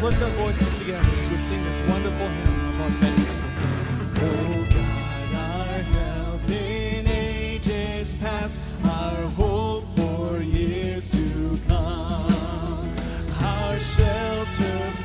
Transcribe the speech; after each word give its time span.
Let's 0.00 0.20
lift 0.20 0.22
our 0.22 0.44
voices 0.44 0.78
together 0.78 1.08
as 1.08 1.28
we 1.28 1.36
sing 1.38 1.60
this 1.64 1.80
wonderful 1.80 2.28
hymn 2.28 2.68
of 2.68 2.80
our 2.82 2.90
faith. 3.02 3.30
Oh 4.20 4.66
God, 4.70 5.34
our 5.34 5.82
help 5.82 6.50
in 6.50 7.08
ages 7.08 8.14
past, 8.14 8.62
our 8.84 9.26
hope 9.30 9.84
for 9.96 10.38
years 10.38 11.10
to 11.10 11.58
come, 11.66 12.92
our 13.42 13.78
shelter. 13.80 14.97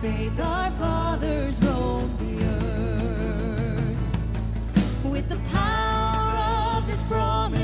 faith 0.00 0.40
our 0.40 0.70
fathers 0.72 1.60
roamed 1.62 2.18
the 2.18 2.44
earth 2.44 3.98
with 5.04 5.28
the 5.28 5.36
power 5.50 6.76
of 6.76 6.84
his 6.88 7.02
promise. 7.04 7.61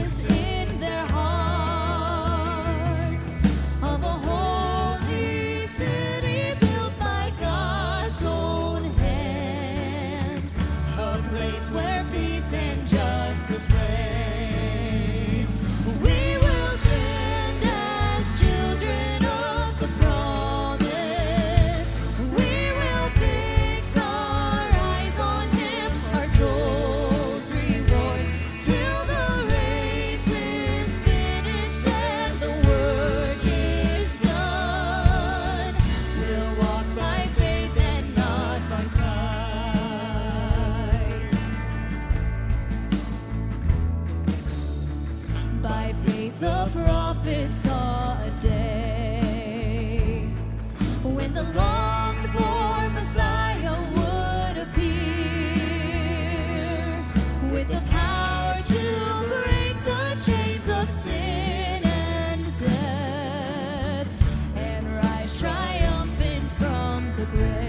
grace. 67.37 67.68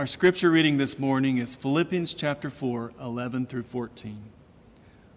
Our 0.00 0.06
scripture 0.06 0.50
reading 0.50 0.78
this 0.78 0.98
morning 0.98 1.36
is 1.36 1.54
Philippians 1.54 2.14
chapter 2.14 2.48
4, 2.48 2.94
11 3.02 3.44
through 3.44 3.64
14. 3.64 4.30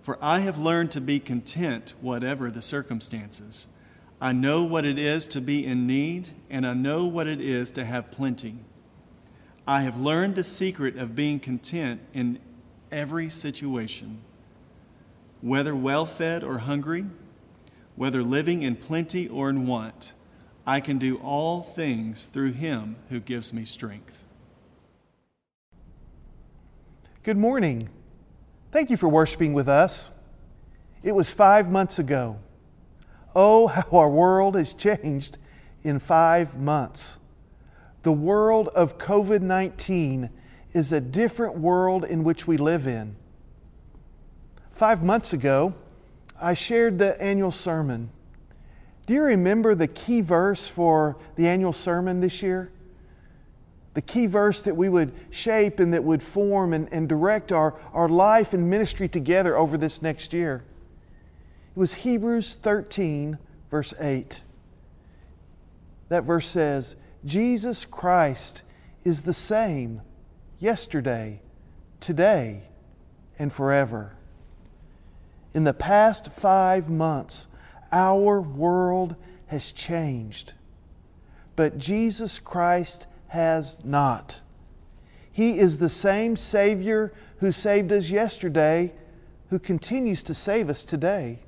For 0.02 0.18
I 0.22 0.40
have 0.40 0.58
learned 0.58 0.92
to 0.92 1.00
be 1.00 1.22
content, 1.22 1.94
whatever 2.02 2.52
the 2.52 2.62
circumstances. 2.62 3.68
I 4.20 4.34
know 4.34 4.66
what 4.66 4.84
it 4.84 5.00
is 5.00 5.26
to 5.28 5.40
be 5.40 5.66
in 5.66 5.88
need, 5.88 6.32
and 6.50 6.68
I 6.68 6.74
know 6.74 7.06
what 7.06 7.28
it 7.28 7.40
is 7.40 7.72
to 7.72 7.86
have 7.86 8.12
plenty. 8.12 8.58
I 9.66 9.84
have 9.84 9.96
learned 9.96 10.36
the 10.36 10.44
secret 10.44 10.98
of 10.98 11.16
being 11.16 11.40
content 11.40 12.02
in 12.14 12.40
every 12.92 13.30
situation, 13.30 14.20
whether 15.40 15.74
well 15.74 16.06
fed 16.06 16.44
or 16.44 16.58
hungry, 16.58 17.06
whether 17.96 18.22
living 18.22 18.64
in 18.64 18.76
plenty 18.76 19.30
or 19.30 19.50
in 19.50 19.66
want. 19.66 20.12
I 20.68 20.82
can 20.82 20.98
do 20.98 21.20
all 21.20 21.62
things 21.62 22.26
through 22.26 22.52
him 22.52 22.98
who 23.08 23.22
gives 23.22 23.54
me 23.54 23.64
strength. 23.64 24.26
Good 27.24 27.38
morning. 27.38 27.88
Thank 28.74 28.90
you 28.90 28.98
for 28.98 29.08
worshiping 29.08 29.54
with 29.54 29.70
us. 29.70 30.12
It 31.04 31.16
was 31.16 31.32
five 31.32 31.72
months 31.72 31.98
ago. 31.98 32.38
Oh, 33.34 33.68
how 33.68 33.88
our 33.94 34.10
world 34.10 34.56
has 34.56 34.74
changed 34.74 35.38
in 35.86 36.00
five 36.00 36.60
months. 36.60 37.20
The 38.02 38.12
world 38.12 38.68
of 38.76 38.98
COVID 38.98 39.42
19 39.42 40.30
is 40.74 40.92
a 40.92 41.00
different 41.00 41.58
world 41.58 42.04
in 42.04 42.26
which 42.26 42.46
we 42.46 42.58
live 42.58 42.88
in. 42.88 43.16
Five 44.74 45.02
months 45.02 45.32
ago, 45.32 45.76
I 46.42 46.54
shared 46.56 47.00
the 47.00 47.22
annual 47.22 47.52
sermon. 47.52 48.10
Do 49.06 49.14
you 49.14 49.24
remember 49.24 49.76
the 49.76 49.88
key 49.88 50.20
verse 50.20 50.68
for 50.68 51.16
the 51.38 51.48
annual 51.48 51.72
sermon 51.72 52.20
this 52.20 52.44
year? 52.44 52.73
The 53.94 54.02
key 54.02 54.26
verse 54.26 54.62
that 54.62 54.76
we 54.76 54.90
would 54.90 55.14
shape 55.30 55.80
and 55.80 55.94
that 55.94 56.04
would 56.04 56.24
form 56.24 56.74
and, 56.74 56.88
and 56.92 57.08
direct 57.08 57.52
our, 57.52 57.76
our 57.94 58.10
life 58.10 58.54
and 58.54 58.70
ministry 58.70 59.08
together 59.08 59.56
over 59.56 59.78
this 59.78 60.02
next 60.02 60.34
year. 60.34 60.64
It 61.76 61.80
was 61.80 61.94
Hebrews 61.94 62.54
13, 62.56 63.38
verse 63.70 63.94
8. 64.00 64.42
That 66.10 66.24
verse 66.24 66.48
says, 66.48 66.96
Jesus 67.26 67.86
Christ 67.86 68.64
is 69.04 69.22
the 69.22 69.34
same 69.34 70.02
yesterday, 70.60 71.42
today, 72.00 72.64
and 73.40 73.52
forever. 73.52 74.16
In 75.54 75.64
the 75.64 75.74
past 75.74 76.32
five 76.32 76.90
months, 76.90 77.48
our 77.92 78.42
world 78.42 79.16
has 79.48 79.72
changed. 79.72 80.54
But 81.56 81.78
Jesus 81.78 82.40
Christ 82.40 83.06
has 83.34 83.84
not. 83.84 84.40
He 85.32 85.58
is 85.58 85.80
the 85.80 85.90
same 85.90 86.38
Savior 86.38 87.12
who 87.38 87.52
saved 87.52 87.92
us 87.92 88.12
yesterday, 88.12 88.94
who 89.50 89.58
continues 89.58 90.22
to 90.24 90.36
save 90.36 90.70
us 90.70 90.84
today. 90.84 91.40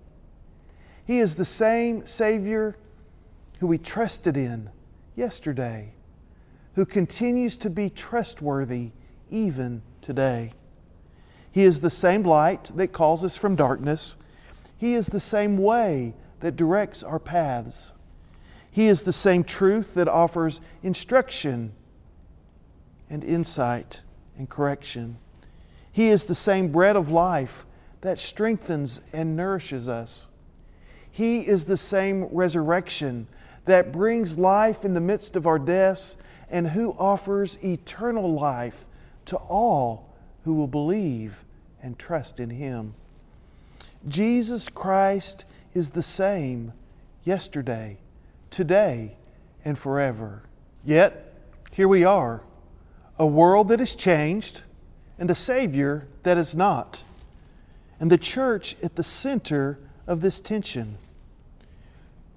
He 1.05 1.19
is 1.19 1.35
the 1.35 1.45
same 1.45 2.07
Savior 2.07 2.75
who 3.59 3.67
we 3.67 3.77
trusted 3.77 4.35
in 4.35 4.71
yesterday, 5.15 5.93
who 6.73 6.87
continues 6.87 7.55
to 7.57 7.69
be 7.69 7.91
trustworthy 7.91 8.89
even 9.29 9.83
today. 10.01 10.53
He 11.51 11.65
is 11.65 11.81
the 11.81 11.91
same 11.91 12.23
light 12.23 12.71
that 12.75 12.93
calls 12.93 13.23
us 13.23 13.37
from 13.37 13.55
darkness. 13.55 14.17
He 14.75 14.95
is 14.95 15.05
the 15.05 15.19
same 15.19 15.59
way 15.59 16.15
that 16.39 16.55
directs 16.55 17.03
our 17.03 17.19
paths. 17.19 17.91
He 18.75 18.87
is 18.87 19.03
the 19.03 19.13
same 19.13 19.45
truth 19.45 19.93
that 19.93 20.09
offers 20.09 20.59
instruction 20.83 21.71
and 23.09 23.23
insight 23.23 24.01
and 24.37 24.49
correction. 24.49 25.15
He 25.93 26.09
is 26.09 26.25
the 26.25 26.35
same 26.35 26.73
bread 26.73 26.97
of 26.97 27.09
life 27.09 27.65
that 28.01 28.19
strengthens 28.19 28.99
and 29.13 29.37
nourishes 29.37 29.87
us. 29.87 30.27
He 31.09 31.47
is 31.47 31.63
the 31.63 31.77
same 31.77 32.25
resurrection 32.25 33.27
that 33.63 33.93
brings 33.93 34.37
life 34.37 34.83
in 34.83 34.93
the 34.93 34.99
midst 34.99 35.37
of 35.37 35.47
our 35.47 35.57
deaths 35.57 36.17
and 36.49 36.67
who 36.67 36.91
offers 36.99 37.57
eternal 37.63 38.29
life 38.33 38.85
to 39.27 39.37
all 39.37 40.13
who 40.43 40.53
will 40.53 40.67
believe 40.67 41.45
and 41.81 41.97
trust 41.97 42.41
in 42.41 42.49
Him. 42.49 42.93
Jesus 44.09 44.67
Christ 44.67 45.45
is 45.73 45.91
the 45.91 46.03
same 46.03 46.73
yesterday, 47.23 47.99
today, 48.55 49.11
and 49.65 49.77
forever. 49.77 50.41
Yet, 50.85 51.33
here 51.71 51.89
we 51.89 52.05
are, 52.05 52.41
a 53.19 53.27
world 53.27 53.67
that 53.67 53.79
has 53.79 53.93
changed 53.93 54.61
and 55.19 55.29
a 55.29 55.35
Savior 55.35 56.07
that 56.23 56.37
is 56.37 56.55
not, 56.55 57.03
and 57.99 58.09
the 58.09 58.17
church 58.17 58.77
at 58.81 58.95
the 58.95 59.03
center 59.03 59.77
of 60.07 60.21
this 60.21 60.39
tension. 60.39 60.97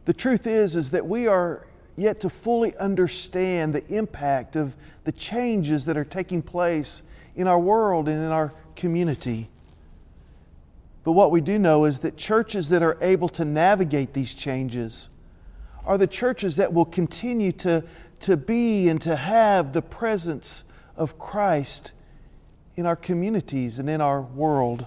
The 0.06 0.12
truth 0.12 0.48
is, 0.48 0.74
is 0.74 0.90
that 0.90 1.06
we 1.06 1.28
are 1.28 1.64
yet 1.94 2.18
to 2.20 2.30
fully 2.30 2.76
understand 2.78 3.72
the 3.72 3.86
impact 3.86 4.56
of 4.56 4.74
the 5.04 5.12
changes 5.12 5.84
that 5.84 5.96
are 5.96 6.04
taking 6.04 6.42
place 6.42 7.02
in 7.36 7.46
our 7.46 7.60
world 7.60 8.08
and 8.08 8.18
in 8.18 8.30
our 8.32 8.52
community. 8.74 9.48
But 11.04 11.12
what 11.12 11.30
we 11.30 11.40
do 11.40 11.60
know 11.60 11.84
is 11.84 12.00
that 12.00 12.16
churches 12.16 12.70
that 12.70 12.82
are 12.82 12.98
able 13.00 13.28
to 13.30 13.44
navigate 13.44 14.14
these 14.14 14.34
changes 14.34 15.10
are 15.84 15.98
the 15.98 16.06
churches 16.06 16.56
that 16.56 16.72
will 16.72 16.84
continue 16.84 17.52
to, 17.52 17.84
to 18.20 18.36
be 18.36 18.88
and 18.88 19.00
to 19.00 19.16
have 19.16 19.72
the 19.72 19.82
presence 19.82 20.64
of 20.96 21.18
Christ 21.18 21.92
in 22.76 22.86
our 22.86 22.96
communities 22.96 23.78
and 23.78 23.88
in 23.88 24.00
our 24.00 24.20
world. 24.20 24.86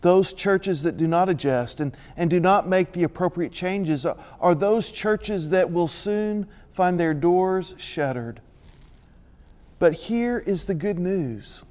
Those 0.00 0.32
churches 0.32 0.82
that 0.82 0.96
do 0.96 1.06
not 1.06 1.28
adjust 1.28 1.80
and, 1.80 1.96
and 2.16 2.28
do 2.28 2.40
not 2.40 2.68
make 2.68 2.92
the 2.92 3.04
appropriate 3.04 3.52
changes 3.52 4.04
are, 4.04 4.16
are 4.40 4.54
those 4.54 4.90
churches 4.90 5.50
that 5.50 5.70
will 5.70 5.88
soon 5.88 6.48
find 6.72 6.98
their 6.98 7.14
doors 7.14 7.74
shuttered. 7.78 8.40
But 9.78 9.92
here 9.92 10.38
is 10.38 10.64
the 10.64 10.74
good 10.74 10.98
news. 10.98 11.64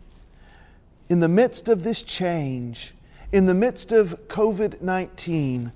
In 1.10 1.20
the 1.20 1.27
midst 1.27 1.67
of 1.67 1.84
this 1.84 2.03
change, 2.03 2.93
in 3.31 3.46
the 3.46 3.53
midst 3.53 3.91
of 3.91 4.27
COVID 4.27 4.81
19, 4.81 5.72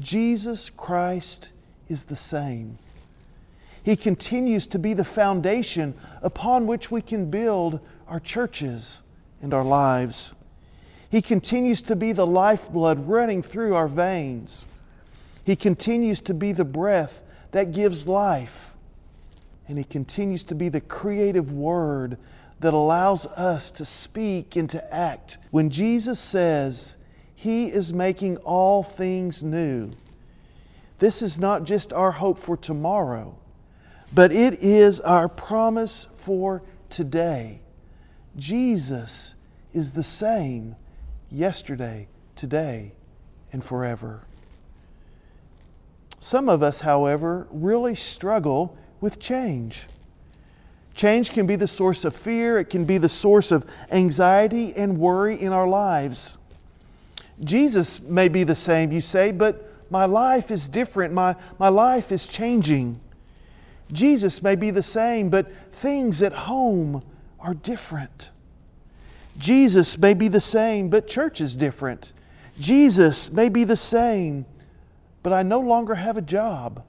Jesus 0.00 0.70
Christ 0.70 1.50
is 1.92 2.04
the 2.04 2.16
same. 2.16 2.78
He 3.84 3.96
continues 3.96 4.66
to 4.68 4.78
be 4.78 4.94
the 4.94 5.04
foundation 5.04 5.94
upon 6.22 6.66
which 6.66 6.90
we 6.90 7.02
can 7.02 7.30
build 7.30 7.80
our 8.08 8.20
churches 8.20 9.02
and 9.40 9.52
our 9.52 9.64
lives. 9.64 10.34
He 11.10 11.20
continues 11.20 11.82
to 11.82 11.96
be 11.96 12.12
the 12.12 12.26
lifeblood 12.26 13.06
running 13.06 13.42
through 13.42 13.74
our 13.74 13.88
veins. 13.88 14.64
He 15.44 15.56
continues 15.56 16.20
to 16.22 16.34
be 16.34 16.52
the 16.52 16.64
breath 16.64 17.22
that 17.50 17.72
gives 17.72 18.08
life. 18.08 18.72
And 19.68 19.76
He 19.76 19.84
continues 19.84 20.44
to 20.44 20.54
be 20.54 20.68
the 20.68 20.80
creative 20.80 21.52
word 21.52 22.18
that 22.60 22.74
allows 22.74 23.26
us 23.26 23.70
to 23.72 23.84
speak 23.84 24.56
and 24.56 24.70
to 24.70 24.94
act. 24.94 25.38
When 25.50 25.68
Jesus 25.68 26.20
says, 26.20 26.96
He 27.34 27.66
is 27.66 27.92
making 27.92 28.36
all 28.38 28.82
things 28.82 29.42
new, 29.42 29.92
this 31.02 31.20
is 31.20 31.36
not 31.36 31.64
just 31.64 31.92
our 31.92 32.12
hope 32.12 32.38
for 32.38 32.56
tomorrow, 32.56 33.36
but 34.14 34.30
it 34.30 34.62
is 34.62 35.00
our 35.00 35.28
promise 35.28 36.06
for 36.14 36.62
today. 36.90 37.60
Jesus 38.36 39.34
is 39.72 39.90
the 39.90 40.04
same 40.04 40.76
yesterday, 41.28 42.06
today, 42.36 42.92
and 43.50 43.64
forever. 43.64 44.22
Some 46.20 46.48
of 46.48 46.62
us, 46.62 46.78
however, 46.78 47.48
really 47.50 47.96
struggle 47.96 48.78
with 49.00 49.18
change. 49.18 49.88
Change 50.94 51.32
can 51.32 51.48
be 51.48 51.56
the 51.56 51.66
source 51.66 52.04
of 52.04 52.14
fear, 52.14 52.60
it 52.60 52.70
can 52.70 52.84
be 52.84 52.98
the 52.98 53.08
source 53.08 53.50
of 53.50 53.68
anxiety 53.90 54.72
and 54.76 55.00
worry 55.00 55.34
in 55.40 55.52
our 55.52 55.66
lives. 55.66 56.38
Jesus 57.42 58.00
may 58.00 58.28
be 58.28 58.44
the 58.44 58.54
same, 58.54 58.92
you 58.92 59.00
say, 59.00 59.32
but 59.32 59.71
my 59.92 60.06
life 60.06 60.50
is 60.50 60.68
different. 60.68 61.12
My, 61.12 61.36
my 61.58 61.68
life 61.68 62.12
is 62.12 62.26
changing. 62.26 62.98
Jesus 63.92 64.42
may 64.42 64.56
be 64.56 64.70
the 64.70 64.82
same, 64.82 65.28
but 65.28 65.52
things 65.74 66.22
at 66.22 66.32
home 66.32 67.04
are 67.38 67.52
different. 67.52 68.30
Jesus 69.36 69.98
may 69.98 70.14
be 70.14 70.28
the 70.28 70.40
same, 70.40 70.88
but 70.88 71.06
church 71.06 71.42
is 71.42 71.58
different. 71.58 72.14
Jesus 72.58 73.30
may 73.30 73.50
be 73.50 73.64
the 73.64 73.76
same, 73.76 74.46
but 75.22 75.34
I 75.34 75.42
no 75.42 75.60
longer 75.60 75.94
have 75.94 76.16
a 76.16 76.22
job. 76.22 76.82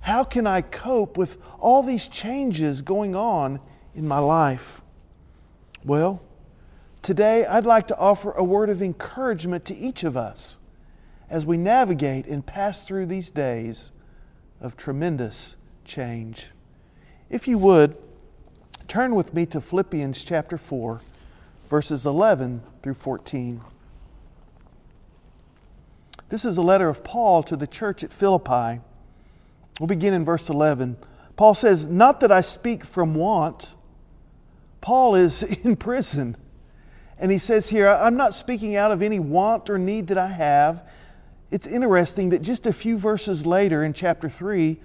How 0.00 0.24
can 0.24 0.46
I 0.46 0.62
cope 0.62 1.18
with 1.18 1.36
all 1.60 1.82
these 1.82 2.08
changes 2.08 2.80
going 2.80 3.14
on 3.14 3.60
in 3.94 4.08
my 4.08 4.18
life? 4.18 4.80
Well, 5.84 6.22
today 7.02 7.44
I'd 7.44 7.66
like 7.66 7.88
to 7.88 7.98
offer 7.98 8.30
a 8.30 8.42
word 8.42 8.70
of 8.70 8.82
encouragement 8.82 9.66
to 9.66 9.76
each 9.76 10.04
of 10.04 10.16
us 10.16 10.57
as 11.30 11.44
we 11.44 11.56
navigate 11.56 12.26
and 12.26 12.44
pass 12.44 12.82
through 12.84 13.06
these 13.06 13.30
days 13.30 13.90
of 14.60 14.76
tremendous 14.76 15.56
change. 15.84 16.48
If 17.30 17.46
you 17.46 17.58
would, 17.58 17.96
turn 18.86 19.14
with 19.14 19.34
me 19.34 19.46
to 19.46 19.60
Philippians 19.60 20.24
chapter 20.24 20.56
4, 20.56 21.00
verses 21.68 22.06
11 22.06 22.62
through 22.82 22.94
14. 22.94 23.60
This 26.30 26.44
is 26.44 26.58
a 26.58 26.62
letter 26.62 26.88
of 26.88 27.04
Paul 27.04 27.42
to 27.44 27.56
the 27.56 27.66
church 27.66 28.04
at 28.04 28.12
Philippi. 28.12 28.80
We'll 29.80 29.86
begin 29.86 30.14
in 30.14 30.24
verse 30.24 30.48
11. 30.48 30.96
Paul 31.36 31.54
says, 31.54 31.86
Not 31.86 32.20
that 32.20 32.32
I 32.32 32.40
speak 32.40 32.84
from 32.84 33.14
want. 33.14 33.74
Paul 34.80 35.14
is 35.14 35.42
in 35.64 35.76
prison. 35.76 36.36
And 37.18 37.32
he 37.32 37.38
says 37.38 37.68
here, 37.68 37.88
I'm 37.88 38.16
not 38.16 38.34
speaking 38.34 38.76
out 38.76 38.92
of 38.92 39.02
any 39.02 39.18
want 39.18 39.70
or 39.70 39.78
need 39.78 40.08
that 40.08 40.18
I 40.18 40.28
have. 40.28 40.88
It's 41.50 41.66
interesting 41.66 42.28
that 42.30 42.42
just 42.42 42.66
a 42.66 42.72
few 42.72 42.98
verses 42.98 43.46
later 43.46 43.82
in 43.82 43.92
chapter 43.92 44.28
3, 44.28 44.78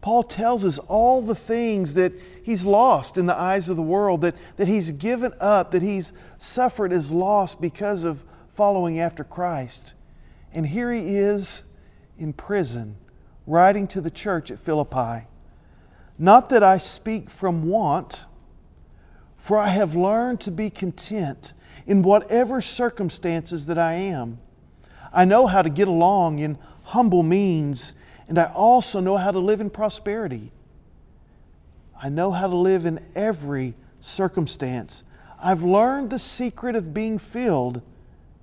Paul 0.00 0.22
tells 0.22 0.64
us 0.64 0.78
all 0.78 1.22
the 1.22 1.34
things 1.34 1.94
that 1.94 2.12
he's 2.42 2.64
lost 2.64 3.16
in 3.16 3.26
the 3.26 3.36
eyes 3.36 3.68
of 3.68 3.76
the 3.76 3.82
world, 3.82 4.20
that, 4.22 4.36
that 4.56 4.68
he's 4.68 4.90
given 4.92 5.32
up, 5.40 5.70
that 5.72 5.82
he's 5.82 6.12
suffered 6.38 6.92
as 6.92 7.10
loss 7.10 7.54
because 7.54 8.04
of 8.04 8.24
following 8.52 8.98
after 8.98 9.24
Christ. 9.24 9.94
And 10.52 10.66
here 10.66 10.92
he 10.92 11.16
is 11.16 11.62
in 12.18 12.32
prison, 12.32 12.96
writing 13.46 13.86
to 13.88 14.00
the 14.00 14.10
church 14.10 14.50
at 14.50 14.58
Philippi. 14.58 15.26
Not 16.18 16.48
that 16.48 16.62
I 16.62 16.78
speak 16.78 17.30
from 17.30 17.68
want, 17.68 18.26
for 19.36 19.58
I 19.58 19.68
have 19.68 19.94
learned 19.94 20.40
to 20.40 20.50
be 20.50 20.70
content 20.70 21.54
in 21.86 22.02
whatever 22.02 22.60
circumstances 22.60 23.66
that 23.66 23.78
I 23.78 23.94
am. 23.94 24.38
I 25.12 25.24
know 25.24 25.46
how 25.46 25.62
to 25.62 25.70
get 25.70 25.88
along 25.88 26.38
in 26.38 26.58
humble 26.82 27.22
means, 27.22 27.94
and 28.28 28.38
I 28.38 28.52
also 28.52 29.00
know 29.00 29.16
how 29.16 29.30
to 29.30 29.38
live 29.38 29.60
in 29.60 29.70
prosperity. 29.70 30.52
I 32.00 32.08
know 32.08 32.30
how 32.30 32.48
to 32.48 32.56
live 32.56 32.86
in 32.86 33.04
every 33.14 33.74
circumstance. 34.00 35.04
I've 35.42 35.62
learned 35.62 36.10
the 36.10 36.18
secret 36.18 36.76
of 36.76 36.94
being 36.94 37.18
filled 37.18 37.82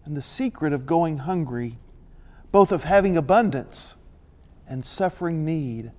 and 0.05 0.15
the 0.15 0.21
secret 0.21 0.73
of 0.73 0.85
going 0.85 1.17
hungry 1.19 1.77
both 2.55 2.71
of 2.71 2.85
having 2.85 3.17
abundance 3.17 3.97
and 4.65 4.85
suffering 4.85 5.43
need. 5.43 5.91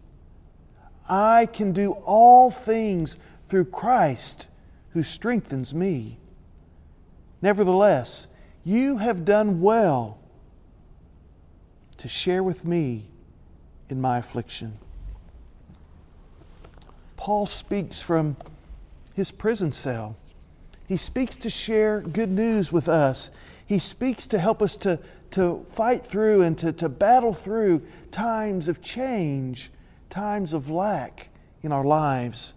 I 1.07 1.45
can 1.53 1.73
do 1.73 1.93
all 2.07 2.51
things 2.51 3.19
through 3.51 3.67
Christ 3.67 4.49
who 4.93 5.03
strengthens 5.03 5.75
me. 5.75 6.19
Nevertheless, 7.43 8.27
you 8.65 8.97
have 8.97 9.27
done 9.27 9.61
well 9.61 10.19
to 11.99 12.09
share 12.09 12.43
with 12.43 12.65
me 12.65 13.09
in 13.89 14.01
my 14.01 14.19
affliction. 14.19 14.79
Paul 17.17 17.47
speaks 17.47 18.01
from 18.01 18.37
his 19.15 19.31
prison 19.31 19.73
cell. 19.73 20.17
He 20.87 20.97
speaks 20.97 21.37
to 21.37 21.51
share 21.51 22.01
good 22.01 22.31
news 22.31 22.71
with 22.71 22.89
us. 22.89 23.31
He 23.67 23.79
speaks 23.79 24.27
to 24.29 24.39
help 24.39 24.63
us 24.63 24.77
to, 24.79 25.01
to 25.33 25.65
fight 25.73 26.05
through 26.05 26.43
and 26.43 26.57
to, 26.59 26.73
to 26.75 26.89
battle 26.89 27.35
through 27.35 27.83
times 28.11 28.69
of 28.69 28.83
change, 28.83 29.71
times 30.11 30.53
of 30.53 30.71
lack 30.71 31.31
in 31.63 31.73
our 31.73 31.85
lives. 31.85 32.55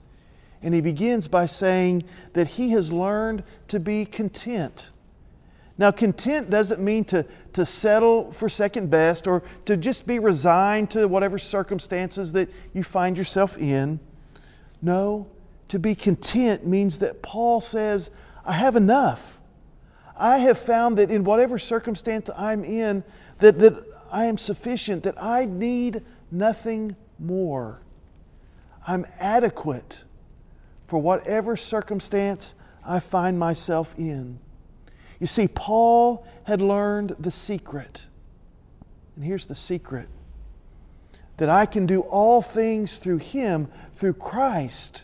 And 0.62 0.76
he 0.76 0.82
begins 0.82 1.28
by 1.28 1.46
saying 1.46 2.04
that 2.34 2.48
he 2.48 2.72
has 2.72 2.92
learned 2.92 3.44
to 3.70 3.80
be 3.80 4.06
content. 4.06 4.92
Now, 5.80 5.92
content 5.92 6.50
doesn't 6.50 6.82
mean 6.82 7.06
to, 7.06 7.26
to 7.54 7.66
settle 7.66 8.34
for 8.34 8.50
second 8.50 8.90
best 8.90 9.28
or 9.28 9.44
to 9.64 9.78
just 9.78 10.06
be 10.06 10.20
resigned 10.20 10.92
to 10.92 11.08
whatever 11.08 11.38
circumstances 11.38 12.34
that 12.34 12.50
you 12.74 12.84
find 12.84 13.18
yourself 13.18 13.58
in. 13.58 14.02
No, 14.82 15.28
to 15.70 15.80
be 15.80 15.96
content 15.96 16.68
means 16.68 17.00
that 17.00 17.22
Paul 17.22 17.62
says, 17.62 18.10
I 18.46 18.52
have 18.52 18.76
enough. 18.76 19.40
I 20.18 20.40
have 20.40 20.60
found 20.60 20.98
that 20.98 21.10
in 21.10 21.24
whatever 21.24 21.58
circumstance 21.58 22.30
I'm 22.38 22.66
in, 22.66 23.02
that, 23.38 23.58
that 23.60 23.82
I 24.12 24.26
am 24.26 24.38
sufficient, 24.38 25.04
that 25.04 25.16
I 25.18 25.46
need 25.46 26.04
nothing 26.30 26.98
more. 27.20 27.80
I'm 28.86 29.08
adequate 29.18 30.04
for 30.88 31.02
whatever 31.02 31.56
circumstance 31.56 32.54
I 32.86 33.00
find 33.00 33.40
myself 33.40 33.96
in. 33.98 34.40
You 35.20 35.28
see, 35.28 35.48
Paul 35.48 36.26
had 36.44 36.62
learned 36.62 37.16
the 37.20 37.32
secret. 37.32 38.06
And 39.16 39.24
here's 39.24 39.46
the 39.46 39.56
secret 39.56 40.08
that 41.38 41.50
I 41.50 41.66
can 41.66 41.86
do 41.86 42.02
all 42.02 42.42
things 42.42 42.98
through 42.98 43.20
him, 43.20 43.70
through 43.96 44.14
Christ, 44.14 45.04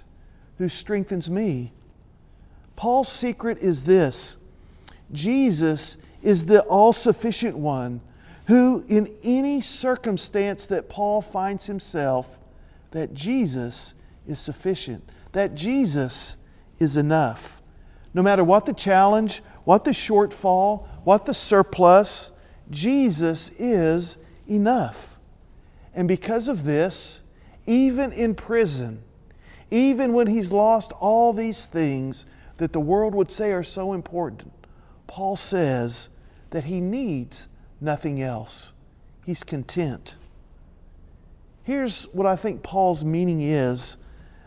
who 0.58 0.68
strengthens 0.68 1.30
me. 1.30 1.72
Paul's 2.76 3.10
secret 3.10 3.60
is 3.60 3.86
this 3.86 4.36
Jesus 5.12 5.98
is 6.22 6.46
the 6.46 6.62
all 6.64 6.92
sufficient 6.92 7.58
one 7.58 8.02
who, 8.48 8.86
in 8.88 9.14
any 9.24 9.62
circumstance 9.62 10.66
that 10.68 10.90
Paul 10.90 11.22
finds 11.22 11.66
himself, 11.66 12.38
that 12.92 13.14
Jesus 13.14 13.94
is 14.28 14.40
sufficient, 14.40 15.04
that 15.32 15.56
Jesus 15.56 16.38
is 16.80 16.96
enough. 16.96 17.62
No 18.14 18.22
matter 18.22 18.44
what 18.44 18.66
the 18.66 18.74
challenge, 18.74 19.42
what 19.66 19.84
the 19.84 19.92
shortfall, 19.92 20.88
what 21.04 21.26
the 21.26 21.34
surplus, 21.34 22.32
Jesus 22.72 23.52
is 23.60 24.18
enough. 24.48 25.18
And 25.94 26.08
because 26.08 26.48
of 26.48 26.64
this, 26.64 27.22
even 27.66 28.12
in 28.12 28.36
prison, 28.36 29.04
even 29.72 30.14
when 30.14 30.28
he's 30.28 30.52
lost 30.52 30.92
all 30.94 31.34
these 31.34 31.66
things 31.66 32.26
that 32.58 32.72
the 32.72 32.80
world 32.80 33.14
would 33.14 33.32
say 33.32 33.52
are 33.52 33.64
so 33.64 33.94
important, 33.94 34.54
Paul 35.08 35.36
says 35.36 36.10
that 36.52 36.66
he 36.66 36.80
needs 36.80 37.48
nothing 37.82 38.22
else. 38.22 38.74
He's 39.26 39.44
content. 39.44 40.16
Here's 41.64 42.04
what 42.06 42.28
I 42.28 42.36
think 42.36 42.62
Paul's 42.62 43.04
meaning 43.04 43.42
is 43.42 43.98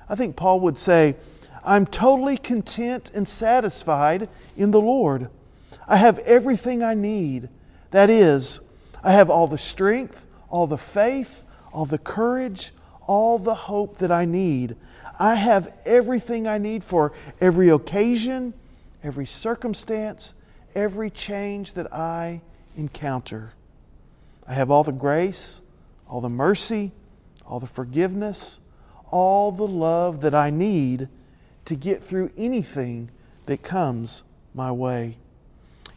I 0.09 0.15
think 0.15 0.37
Paul 0.37 0.61
would 0.61 0.79
say, 0.79 1.17
I'm 1.65 1.87
totally 1.87 2.37
content 2.37 3.11
and 3.15 3.29
satisfied 3.29 4.29
in 4.57 4.71
the 4.71 4.81
Lord. 4.81 5.31
I 5.87 5.97
have 5.97 6.19
everything 6.21 6.83
I 6.83 6.95
need. 6.95 7.49
That 7.91 8.11
is, 8.11 8.61
I 9.03 9.13
have 9.13 9.31
all 9.31 9.47
the 9.47 9.59
strength, 9.59 10.27
all 10.51 10.67
the 10.67 10.79
faith, 10.79 11.45
all 11.73 11.87
the 11.87 11.99
courage, 11.99 12.73
all 13.07 13.39
the 13.39 13.55
hope 13.55 13.99
that 13.99 14.13
I 14.13 14.25
need. 14.25 14.77
I 15.19 15.35
have 15.35 15.75
everything 15.85 16.47
I 16.47 16.59
need 16.59 16.85
for 16.85 17.13
every 17.41 17.71
occasion, 17.71 18.55
every 19.03 19.27
circumstance, 19.27 20.35
every 20.75 21.11
change 21.11 21.75
that 21.75 21.93
I 21.93 22.41
encounter. 22.77 23.53
I 24.47 24.55
have 24.55 24.71
all 24.71 24.85
the 24.85 24.93
grace, 24.93 25.61
all 26.09 26.21
the 26.21 26.29
mercy, 26.29 26.93
all 27.47 27.61
the 27.61 27.67
forgiveness, 27.67 28.61
all 29.11 29.51
the 29.51 29.67
love 29.67 30.21
that 30.21 30.35
I 30.35 30.51
need 30.51 31.09
to 31.69 31.77
get 31.77 32.03
through 32.03 32.31
anything 32.39 33.11
that 33.45 33.63
comes 33.63 34.23
my 34.55 34.73
way. 34.73 35.19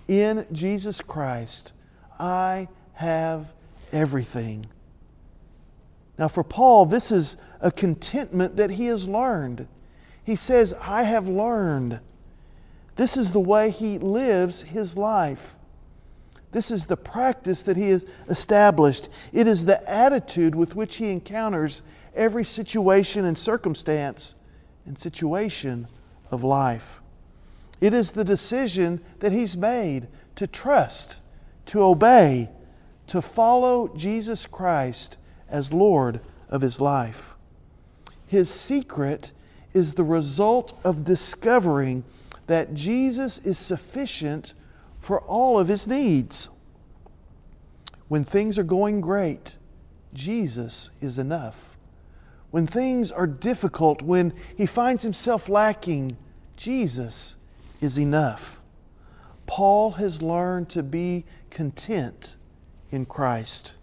In 0.10 0.45
Jesus 0.51 0.99
Christ, 0.99 1.71
I 2.19 2.67
have 2.91 3.53
everything. 3.93 4.65
Now, 6.19 6.27
for 6.27 6.43
Paul, 6.43 6.86
this 6.86 7.10
is 7.10 7.38
a 7.62 7.71
contentment 7.71 8.57
that 8.57 8.71
he 8.71 8.88
has 8.88 9.07
learned. 9.07 9.65
He 10.25 10.36
says, 10.36 10.73
I 10.73 11.03
have 11.03 11.29
learned 11.29 12.01
this 12.97 13.15
is 13.15 13.31
the 13.31 13.39
way 13.39 13.69
he 13.69 13.97
lives 13.97 14.62
his 14.62 14.97
life. 14.97 15.55
This 16.51 16.69
is 16.69 16.86
the 16.86 16.97
practice 16.97 17.62
that 17.62 17.77
he 17.77 17.91
has 17.91 18.05
established. 18.27 19.07
It 19.31 19.47
is 19.47 19.63
the 19.63 19.89
attitude 19.89 20.53
with 20.53 20.75
which 20.75 20.97
he 20.97 21.12
encounters 21.12 21.81
every 22.13 22.43
situation 22.43 23.23
and 23.23 23.38
circumstance 23.38 24.36
and 24.86 24.98
situation 24.98 25.88
of 26.30 26.44
life. 26.44 27.02
It 27.80 27.94
is 27.94 28.12
the 28.12 28.24
decision 28.24 29.02
that 29.20 29.32
he's 29.32 29.58
made 29.58 30.08
to 30.36 30.48
trust, 30.48 31.20
to 31.67 31.84
obey, 31.84 32.50
to 33.08 33.22
follow 33.22 33.89
Jesus 33.96 34.46
Christ 34.46 35.17
as 35.50 35.74
Lord 35.74 36.22
of 36.50 36.62
his 36.62 36.80
life. 36.80 37.36
His 38.28 38.50
secret 38.50 39.32
is 39.74 39.94
the 39.94 40.04
result 40.04 40.80
of 40.84 41.04
discovering 41.04 42.04
that 42.48 42.74
Jesus 42.74 43.39
is 43.39 43.58
sufficient 43.58 44.54
for 45.00 45.20
all 45.22 45.60
of 45.60 45.67
his 45.67 45.88
needs. 45.88 46.50
When 48.08 48.24
things 48.24 48.58
are 48.58 48.63
going 48.63 49.02
great, 49.02 49.58
Jesus 50.13 50.91
is 51.02 51.17
enough. 51.17 51.70
When 52.52 52.68
things 52.68 53.12
are 53.12 53.28
difficult, 53.28 54.02
when 54.02 54.34
he 54.58 54.66
finds 54.66 55.04
himself 55.04 55.50
lacking, 55.50 56.18
Jesus 56.58 57.36
is 57.80 57.98
enough. 57.98 58.62
Paul 59.48 59.92
has 59.92 60.22
learned 60.22 60.70
to 60.70 60.84
be 60.84 61.26
content 61.50 62.38
in 62.92 63.06
Christ. 63.06 63.74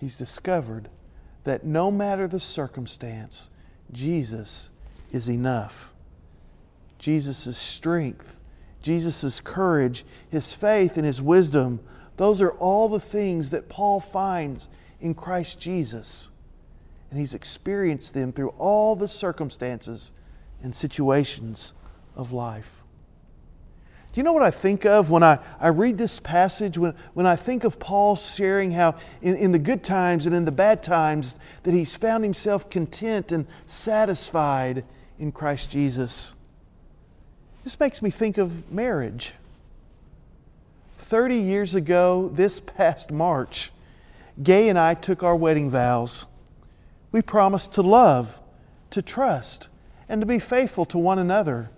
He's 0.00 0.16
discovered 0.16 0.88
that 1.44 1.64
no 1.64 1.90
matter 1.90 2.26
the 2.26 2.40
circumstance, 2.40 3.50
Jesus 3.92 4.70
is 5.12 5.28
enough. 5.28 5.92
Jesus' 6.98 7.56
strength, 7.56 8.38
Jesus' 8.82 9.40
courage, 9.40 10.04
his 10.30 10.52
faith, 10.52 10.96
and 10.96 11.04
his 11.04 11.20
wisdom, 11.20 11.80
those 12.16 12.40
are 12.40 12.52
all 12.52 12.88
the 12.88 13.00
things 13.00 13.50
that 13.50 13.68
Paul 13.68 14.00
finds 14.00 14.68
in 15.00 15.14
Christ 15.14 15.60
Jesus. 15.60 16.28
And 17.10 17.18
he's 17.18 17.34
experienced 17.34 18.14
them 18.14 18.32
through 18.32 18.50
all 18.58 18.94
the 18.94 19.08
circumstances 19.08 20.12
and 20.62 20.74
situations 20.74 21.72
of 22.14 22.32
life. 22.32 22.80
Do 24.12 24.18
you 24.18 24.24
know 24.24 24.32
what 24.32 24.42
I 24.42 24.50
think 24.50 24.84
of 24.84 25.08
when 25.08 25.22
I, 25.22 25.38
I 25.60 25.68
read 25.68 25.96
this 25.96 26.18
passage? 26.18 26.76
When, 26.76 26.94
when 27.14 27.26
I 27.26 27.36
think 27.36 27.62
of 27.62 27.78
Paul 27.78 28.16
sharing 28.16 28.72
how, 28.72 28.96
in, 29.22 29.36
in 29.36 29.52
the 29.52 29.58
good 29.58 29.84
times 29.84 30.26
and 30.26 30.34
in 30.34 30.44
the 30.44 30.52
bad 30.52 30.82
times, 30.82 31.36
that 31.62 31.74
he's 31.74 31.94
found 31.94 32.24
himself 32.24 32.68
content 32.68 33.30
and 33.30 33.46
satisfied 33.66 34.84
in 35.18 35.30
Christ 35.30 35.70
Jesus. 35.70 36.34
This 37.62 37.78
makes 37.78 38.02
me 38.02 38.10
think 38.10 38.36
of 38.36 38.72
marriage. 38.72 39.34
30 40.98 41.36
years 41.36 41.74
ago, 41.74 42.30
this 42.34 42.58
past 42.58 43.12
March, 43.12 43.70
Gay 44.42 44.68
and 44.68 44.78
I 44.78 44.94
took 44.94 45.22
our 45.22 45.36
wedding 45.36 45.70
vows. 45.70 46.26
We 47.12 47.22
promised 47.22 47.72
to 47.74 47.82
love, 47.82 48.40
to 48.90 49.02
trust, 49.02 49.68
and 50.08 50.20
to 50.20 50.26
be 50.26 50.38
faithful 50.38 50.84
to 50.86 50.98
one 50.98 51.18
another 51.18 51.70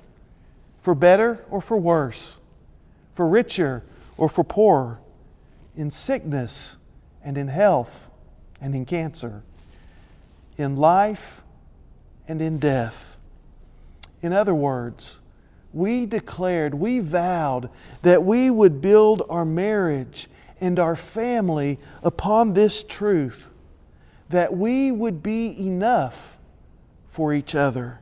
for 0.81 0.95
better 0.95 1.45
or 1.51 1.61
for 1.61 1.77
worse, 1.77 2.39
for 3.15 3.27
richer 3.27 3.85
or 4.17 4.29
for 4.29 4.45
poorer, 4.45 4.99
in 5.77 5.91
sickness 5.91 6.77
and 7.25 7.39
in 7.39 7.49
health 7.49 8.11
and 8.61 8.75
in 8.75 8.85
cancer, 8.85 9.43
in 10.57 10.77
life 10.77 11.43
and 12.29 12.43
in 12.43 12.59
death. 12.59 13.17
In 14.21 14.33
other 14.33 14.55
words, 14.55 15.19
we 15.73 16.07
declared, 16.07 16.75
we 16.75 17.01
vowed 17.01 17.71
that 18.03 18.23
we 18.23 18.51
would 18.51 18.81
build 18.81 19.23
our 19.29 19.45
marriage 19.45 20.29
and 20.63 20.79
our 20.79 20.95
family 20.95 21.77
upon 22.05 22.55
this 22.55 22.85
truth 22.85 23.51
that 24.31 24.57
we 24.57 24.93
would 24.93 25.21
be 25.23 25.67
enough 25.67 26.39
for 27.11 27.35
each 27.35 27.57
other. 27.57 27.99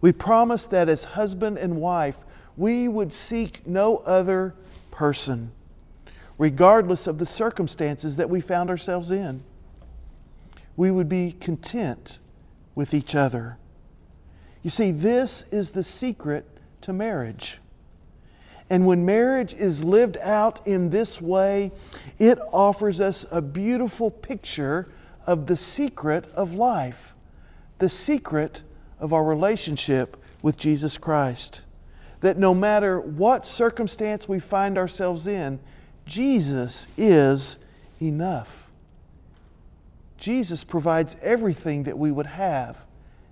We 0.00 0.10
promised 0.10 0.72
that 0.72 0.88
as 0.88 1.04
husband 1.04 1.58
and 1.58 1.76
wife, 1.76 2.16
we 2.56 2.88
would 2.88 3.12
seek 3.12 3.66
no 3.66 3.98
other 3.98 4.54
person, 4.90 5.52
regardless 6.38 7.06
of 7.06 7.18
the 7.18 7.24
circumstances 7.24 8.16
that 8.16 8.28
we 8.28 8.40
found 8.40 8.68
ourselves 8.68 9.12
in. 9.12 9.42
We 10.76 10.90
would 10.90 11.08
be 11.08 11.36
content 11.38 12.18
with 12.74 12.92
each 12.92 13.14
other. 13.14 13.58
You 14.64 14.70
see, 14.70 14.90
this 14.90 15.44
is 15.52 15.70
the 15.70 15.84
secret 15.84 16.46
to 16.80 16.92
marriage. 16.92 17.60
And 18.70 18.86
when 18.86 19.04
marriage 19.04 19.52
is 19.52 19.82
lived 19.82 20.16
out 20.18 20.64
in 20.64 20.90
this 20.90 21.20
way, 21.20 21.72
it 22.20 22.38
offers 22.52 23.00
us 23.00 23.26
a 23.32 23.42
beautiful 23.42 24.12
picture 24.12 24.88
of 25.26 25.46
the 25.46 25.56
secret 25.56 26.24
of 26.34 26.54
life, 26.54 27.12
the 27.80 27.88
secret 27.88 28.62
of 29.00 29.12
our 29.12 29.24
relationship 29.24 30.16
with 30.40 30.56
Jesus 30.56 30.96
Christ. 30.96 31.62
That 32.20 32.38
no 32.38 32.54
matter 32.54 33.00
what 33.00 33.44
circumstance 33.44 34.28
we 34.28 34.38
find 34.38 34.78
ourselves 34.78 35.26
in, 35.26 35.58
Jesus 36.06 36.86
is 36.96 37.58
enough. 38.00 38.70
Jesus 40.16 40.62
provides 40.62 41.16
everything 41.22 41.84
that 41.84 41.98
we 41.98 42.12
would 42.12 42.26
have 42.26 42.76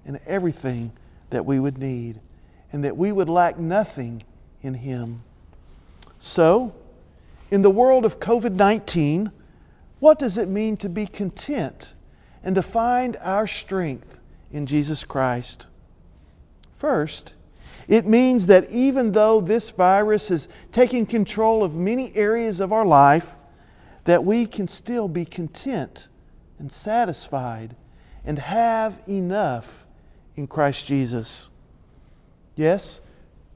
and 0.05 0.19
everything 0.27 0.91
that 1.31 1.45
we 1.45 1.61
would 1.61 1.79
need, 1.79 2.19
and 2.73 2.83
that 2.83 2.97
we 2.97 3.13
would 3.13 3.29
lack 3.29 3.59
nothing 3.59 4.23
in 4.63 4.73
Him. 4.73 5.23
So, 6.19 6.75
in 7.51 7.63
the 7.63 7.71
world 7.71 8.05
of 8.05 8.21
COVID 8.21 8.53
19, 8.53 9.33
what 10.01 10.19
does 10.19 10.39
it 10.39 10.49
mean 10.49 10.77
to 10.79 10.89
be 10.89 11.07
content 11.07 11.95
and 12.43 12.55
to 12.55 12.63
find 12.63 13.17
our 13.21 13.47
strength 13.47 14.21
in 14.53 14.67
Jesus 14.67 15.05
Christ? 15.05 15.67
First, 16.77 17.35
it 17.89 18.07
means 18.07 18.47
that 18.47 18.71
even 18.71 19.13
though 19.13 19.41
this 19.41 19.71
virus 19.71 20.31
is 20.31 20.47
taking 20.71 21.07
control 21.07 21.65
of 21.65 21.75
many 21.75 22.15
areas 22.15 22.61
of 22.61 22.73
our 22.73 22.85
life, 22.85 23.35
that 24.05 24.25
we 24.25 24.47
can 24.47 24.69
still 24.69 25.09
be 25.09 25.25
content 25.25 26.09
and 26.59 26.71
satisfied 26.71 27.75
and 28.25 28.39
have 28.39 29.01
enough 29.09 29.87
in 30.37 30.47
Christ 30.47 30.87
Jesus. 30.87 31.49
Yes, 32.57 33.01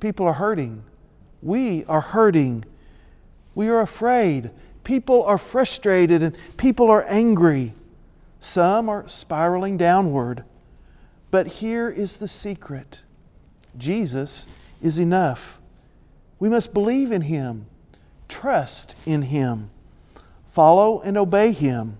people 0.00 0.26
are 0.26 0.32
hurting. 0.32 0.82
We 1.42 1.84
are 1.86 2.00
hurting. 2.00 2.64
We 3.54 3.68
are 3.68 3.80
afraid. 3.80 4.50
People 4.84 5.22
are 5.24 5.38
frustrated 5.38 6.22
and 6.22 6.36
people 6.56 6.90
are 6.90 7.04
angry. 7.04 7.74
Some 8.40 8.88
are 8.88 9.06
spiraling 9.08 9.76
downward. 9.76 10.44
But 11.30 11.46
here 11.46 11.88
is 11.88 12.16
the 12.16 12.28
secret 12.28 13.02
Jesus 13.78 14.46
is 14.82 14.98
enough. 14.98 15.60
We 16.38 16.48
must 16.48 16.74
believe 16.74 17.12
in 17.12 17.22
Him, 17.22 17.66
trust 18.28 18.94
in 19.06 19.22
Him, 19.22 19.70
follow 20.48 21.00
and 21.00 21.16
obey 21.16 21.52
Him. 21.52 21.98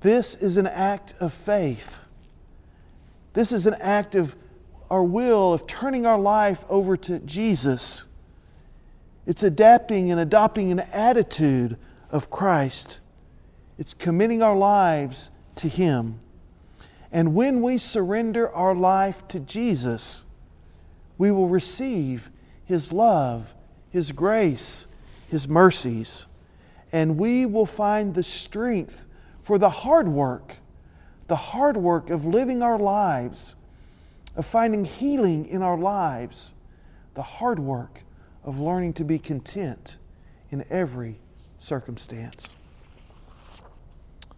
This 0.00 0.34
is 0.34 0.56
an 0.56 0.66
act 0.66 1.14
of 1.20 1.32
faith. 1.32 1.98
This 3.34 3.52
is 3.52 3.66
an 3.66 3.74
act 3.74 4.14
of 4.14 4.34
our 4.90 5.04
will, 5.04 5.54
of 5.54 5.66
turning 5.66 6.04
our 6.04 6.18
life 6.18 6.64
over 6.68 6.96
to 6.96 7.20
Jesus. 7.20 8.08
It's 9.26 9.42
adapting 9.42 10.10
and 10.10 10.20
adopting 10.20 10.72
an 10.72 10.80
attitude 10.92 11.76
of 12.10 12.30
Christ. 12.30 13.00
It's 13.78 13.94
committing 13.94 14.42
our 14.42 14.56
lives 14.56 15.30
to 15.56 15.68
Him. 15.68 16.20
And 17.12 17.34
when 17.34 17.62
we 17.62 17.78
surrender 17.78 18.50
our 18.50 18.74
life 18.74 19.26
to 19.28 19.40
Jesus, 19.40 20.24
we 21.18 21.30
will 21.30 21.48
receive 21.48 22.30
His 22.64 22.92
love, 22.92 23.54
His 23.90 24.12
grace, 24.12 24.86
His 25.28 25.48
mercies, 25.48 26.26
and 26.92 27.16
we 27.16 27.46
will 27.46 27.66
find 27.66 28.14
the 28.14 28.22
strength 28.22 29.04
for 29.42 29.58
the 29.58 29.70
hard 29.70 30.08
work, 30.08 30.56
the 31.28 31.36
hard 31.36 31.76
work 31.76 32.10
of 32.10 32.24
living 32.24 32.62
our 32.62 32.78
lives, 32.78 33.56
of 34.40 34.46
finding 34.46 34.86
healing 34.86 35.44
in 35.44 35.60
our 35.60 35.76
lives, 35.76 36.54
the 37.12 37.20
hard 37.20 37.58
work 37.58 38.02
of 38.42 38.58
learning 38.58 38.94
to 38.94 39.04
be 39.04 39.18
content 39.18 39.98
in 40.48 40.64
every 40.70 41.20
circumstance. 41.58 42.56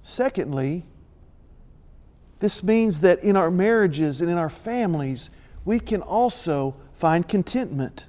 Secondly, 0.03 0.85
this 2.41 2.65
means 2.65 2.99
that 3.03 3.23
in 3.23 3.37
our 3.37 3.49
marriages 3.49 4.21
and 4.21 4.29
in 4.29 4.37
our 4.37 4.51
families, 4.51 5.31
we 5.65 5.79
can 5.79 6.03
also 6.03 6.75
find 6.95 7.29
contentment. 7.29 8.09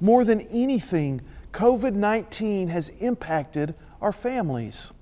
More 0.00 0.26
than 0.26 0.42
anything, 0.42 1.22
COVID 1.52 1.94
19 1.94 2.68
has 2.68 2.90
impacted 3.00 3.74
our 4.02 4.12
families. 4.12 4.92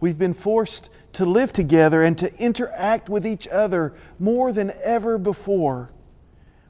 We've 0.00 0.18
been 0.18 0.34
forced 0.34 0.90
to 1.12 1.26
live 1.26 1.52
together 1.52 2.02
and 2.02 2.16
to 2.18 2.34
interact 2.38 3.08
with 3.08 3.26
each 3.26 3.46
other 3.48 3.94
more 4.18 4.52
than 4.52 4.72
ever 4.82 5.18
before. 5.18 5.90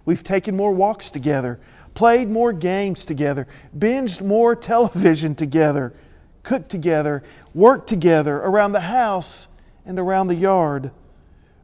We've 0.04 0.24
taken 0.24 0.56
more 0.56 0.72
walks 0.72 1.10
together, 1.10 1.60
played 1.94 2.28
more 2.28 2.52
games 2.52 3.04
together, 3.04 3.46
binged 3.78 4.22
more 4.22 4.56
television 4.56 5.34
together, 5.34 5.94
cooked 6.42 6.68
together, 6.68 7.22
worked 7.54 7.88
together 7.88 8.38
around 8.38 8.72
the 8.72 8.80
house 8.80 9.46
and 9.86 9.98
around 9.98 10.26
the 10.26 10.34
yard. 10.34 10.90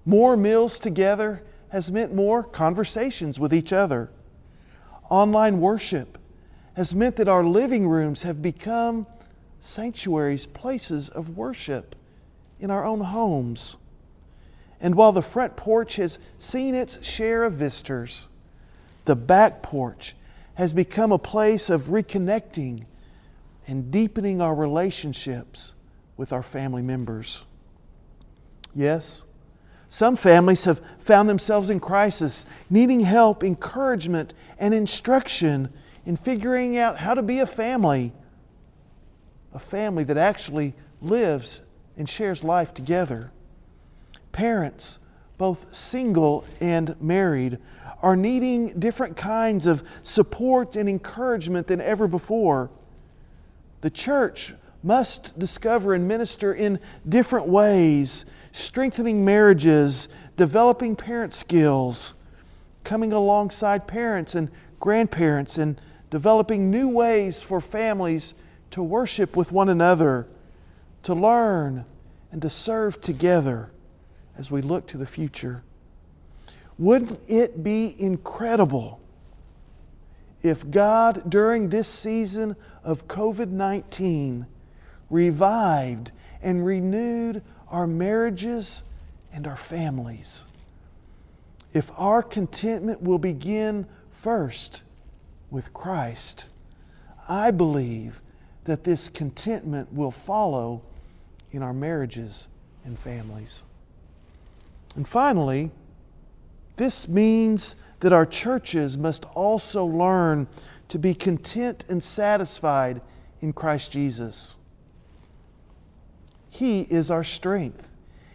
More 0.05 0.37
meals 0.37 0.79
together 0.79 1.43
has 1.71 1.91
meant 1.91 2.15
more 2.15 2.45
conversations 2.45 3.41
with 3.41 3.53
each 3.53 3.73
other. 3.73 4.11
Online 5.11 5.61
worship 5.61 6.19
has 6.75 6.95
meant 6.95 7.17
that 7.17 7.29
our 7.29 7.43
living 7.43 7.89
rooms 7.89 8.23
have 8.23 8.41
become 8.41 9.07
sanctuaries, 9.61 10.47
places 10.47 11.09
of 11.09 11.37
worship 11.37 11.97
in 12.61 12.71
our 12.71 12.85
own 12.85 13.01
homes. 13.01 13.77
And 14.81 14.95
while 14.95 15.13
the 15.13 15.23
front 15.23 15.57
porch 15.57 15.97
has 15.97 16.19
seen 16.39 16.75
its 16.75 17.05
share 17.07 17.45
of 17.45 17.55
visitors, 17.55 18.29
the 19.05 19.17
back 19.17 19.63
porch 19.63 20.15
has 20.55 20.73
become 20.73 21.13
a 21.13 21.19
place 21.19 21.71
of 21.71 21.85
reconnecting 21.85 22.85
and 23.67 23.91
deepening 23.91 24.41
our 24.41 24.55
relationships 24.55 25.75
with 26.17 26.33
our 26.33 26.43
family 26.43 26.83
members. 26.83 27.45
Yes, 28.75 29.25
some 29.89 30.17
families 30.17 30.65
have 30.65 30.83
found 30.99 31.29
themselves 31.29 31.71
in 31.71 31.81
crisis, 31.81 32.45
needing 32.69 33.01
help, 33.01 33.43
encouragement, 33.43 34.35
and 34.59 34.75
instruction 34.75 35.73
in 36.05 36.17
figuring 36.17 36.77
out 36.77 36.99
how 36.99 37.15
to 37.15 37.23
be 37.23 37.39
a 37.41 37.47
family. 37.47 38.13
A 39.57 39.59
family 39.59 40.05
that 40.05 40.19
actually 40.19 40.75
lives 41.01 41.63
and 41.97 42.07
shares 42.07 42.45
life 42.45 42.75
together. 42.75 43.33
Parents, 44.31 44.99
both 45.39 45.75
single 45.75 46.45
and 46.61 46.95
married, 47.01 47.57
are 48.03 48.17
needing 48.17 48.79
different 48.79 49.17
kinds 49.17 49.65
of 49.65 49.83
support 50.03 50.77
and 50.77 50.91
encouragement 50.91 51.69
than 51.69 51.81
ever 51.81 52.07
before. 52.07 52.71
The 53.81 53.89
church 53.89 54.53
must 54.83 55.39
discover 55.39 55.95
and 55.95 56.07
minister 56.07 56.53
in 56.53 56.79
different 57.09 57.49
ways, 57.49 58.27
strengthening 58.53 59.25
marriages, 59.25 60.11
developing 60.37 60.95
parent 60.95 61.33
skills, 61.33 62.13
coming 62.85 63.15
alongside 63.15 63.87
parents 63.87 64.35
and 64.35 64.51
grandparents, 64.81 65.57
and 65.57 65.81
developing 66.11 66.71
new 66.71 66.91
ways 66.91 67.41
for 67.41 67.59
families 67.59 68.35
to 68.77 68.83
worship 68.83 69.37
with 69.37 69.53
one 69.53 69.71
another, 69.71 70.29
to 71.03 71.15
learn, 71.15 71.83
and 72.31 72.43
to 72.43 72.51
serve 72.51 73.01
together 73.01 73.71
as 74.37 74.51
we 74.51 74.61
look 74.61 74.87
to 74.87 74.99
the 74.99 75.07
future. 75.07 75.63
Wouldn't 76.77 77.19
it 77.27 77.63
be 77.63 77.97
incredible 77.99 79.01
if 80.43 80.71
God, 80.71 81.31
during 81.31 81.71
this 81.71 81.89
season 81.89 82.55
of 82.85 83.09
COVID 83.09 83.49
19, 83.49 84.45
revived 85.09 86.13
and 86.43 86.67
renewed 86.67 87.41
our 87.71 87.87
marriages 87.87 88.83
and 89.33 89.47
our 89.47 89.57
families? 89.57 90.45
If 91.73 91.91
our 91.97 92.23
contentment 92.23 93.01
will 93.01 93.19
begin 93.19 93.87
first 94.11 94.83
with 95.51 95.73
Christ, 95.73 96.51
I 97.27 97.51
believe 97.51 98.21
that 98.67 98.85
this 98.85 99.09
contentment 99.09 99.93
will 99.93 100.11
follow 100.11 100.83
in 101.53 101.63
our 101.63 101.73
marriages 101.73 102.49
and 102.85 102.99
families. 102.99 103.63
And 104.95 105.07
finally, 105.07 105.71
this 106.77 107.09
means 107.09 107.75
that 108.01 108.13
our 108.13 108.27
churches 108.27 108.99
must 108.99 109.25
also 109.35 109.85
learn 109.85 110.47
to 110.89 110.99
be 110.99 111.15
content 111.15 111.85
and 111.89 112.03
satisfied 112.03 113.01
in 113.41 113.53
Christ 113.53 113.91
Jesus. 113.93 114.57
He 116.51 116.83
is 116.83 117.11
our 117.11 117.25
strength, 117.25 117.89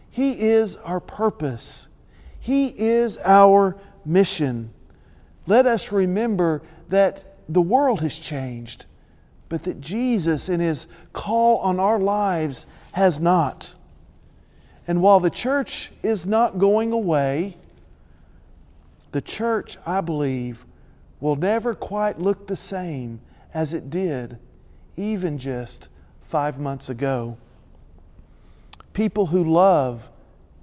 He 0.09 0.39
is 0.39 0.75
our 0.77 0.99
purpose, 0.99 1.87
He 2.39 2.67
is 2.67 3.17
our 3.17 3.77
mission. 4.05 4.71
Let 5.47 5.65
us 5.65 5.91
remember 5.91 6.61
that 6.89 7.23
the 7.49 7.61
world 7.61 8.01
has 8.01 8.17
changed, 8.17 8.85
but 9.51 9.63
that 9.63 9.81
Jesus, 9.81 10.47
in 10.47 10.61
His 10.61 10.87
call 11.11 11.57
on 11.57 11.77
our 11.77 11.99
lives, 11.99 12.65
has 12.93 13.19
not. 13.19 13.75
And 14.87 15.01
while 15.01 15.19
the 15.19 15.29
church 15.29 15.91
is 16.01 16.25
not 16.25 16.57
going 16.57 16.93
away, 16.93 17.57
the 19.11 19.19
church, 19.19 19.77
I 19.85 19.99
believe, 19.99 20.65
will 21.19 21.35
never 21.35 21.73
quite 21.73 22.17
look 22.17 22.47
the 22.47 22.55
same 22.55 23.19
as 23.53 23.73
it 23.73 23.89
did 23.89 24.39
even 24.95 25.37
just 25.37 25.89
five 26.21 26.57
months 26.57 26.87
ago. 26.87 27.37
People 28.93 29.25
who 29.25 29.43
love 29.43 30.09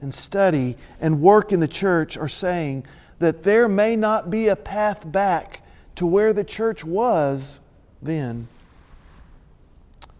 and 0.00 0.14
study 0.14 0.78
and 0.98 1.20
work 1.20 1.52
in 1.52 1.60
the 1.60 1.68
church 1.68 2.16
are 2.16 2.26
saying 2.26 2.86
that 3.18 3.42
there 3.42 3.68
may 3.68 3.96
not 3.96 4.30
be 4.30 4.48
a 4.48 4.56
path 4.56 5.12
back 5.12 5.60
to 5.96 6.06
where 6.06 6.32
the 6.32 6.42
church 6.42 6.86
was 6.86 7.60
then. 8.00 8.48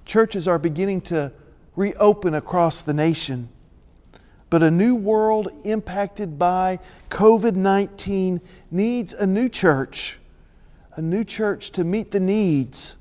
Churches 0.09 0.49
are 0.49 0.59
beginning 0.59 1.03
to 1.03 1.31
reopen 1.77 2.35
across 2.35 2.81
the 2.81 2.95
nation. 2.95 3.51
But 4.49 4.63
a 4.63 4.71
new 4.71 4.97
world 4.97 5.53
impacted 5.65 6.39
by 6.39 6.79
COVID 7.11 7.55
19 7.55 8.41
needs 8.71 9.13
a 9.13 9.27
new 9.27 9.51
church, 9.51 10.19
a 10.97 11.03
new 11.03 11.25
church 11.25 11.73
to 11.73 11.85
meet 11.85 12.11
the 12.11 12.21
needs, 12.21 12.97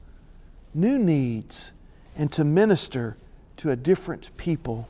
new 0.74 1.00
needs, 1.00 1.72
and 2.18 2.30
to 2.34 2.44
minister 2.44 3.16
to 3.56 3.72
a 3.72 3.78
different 3.78 4.36
people. 4.36 4.90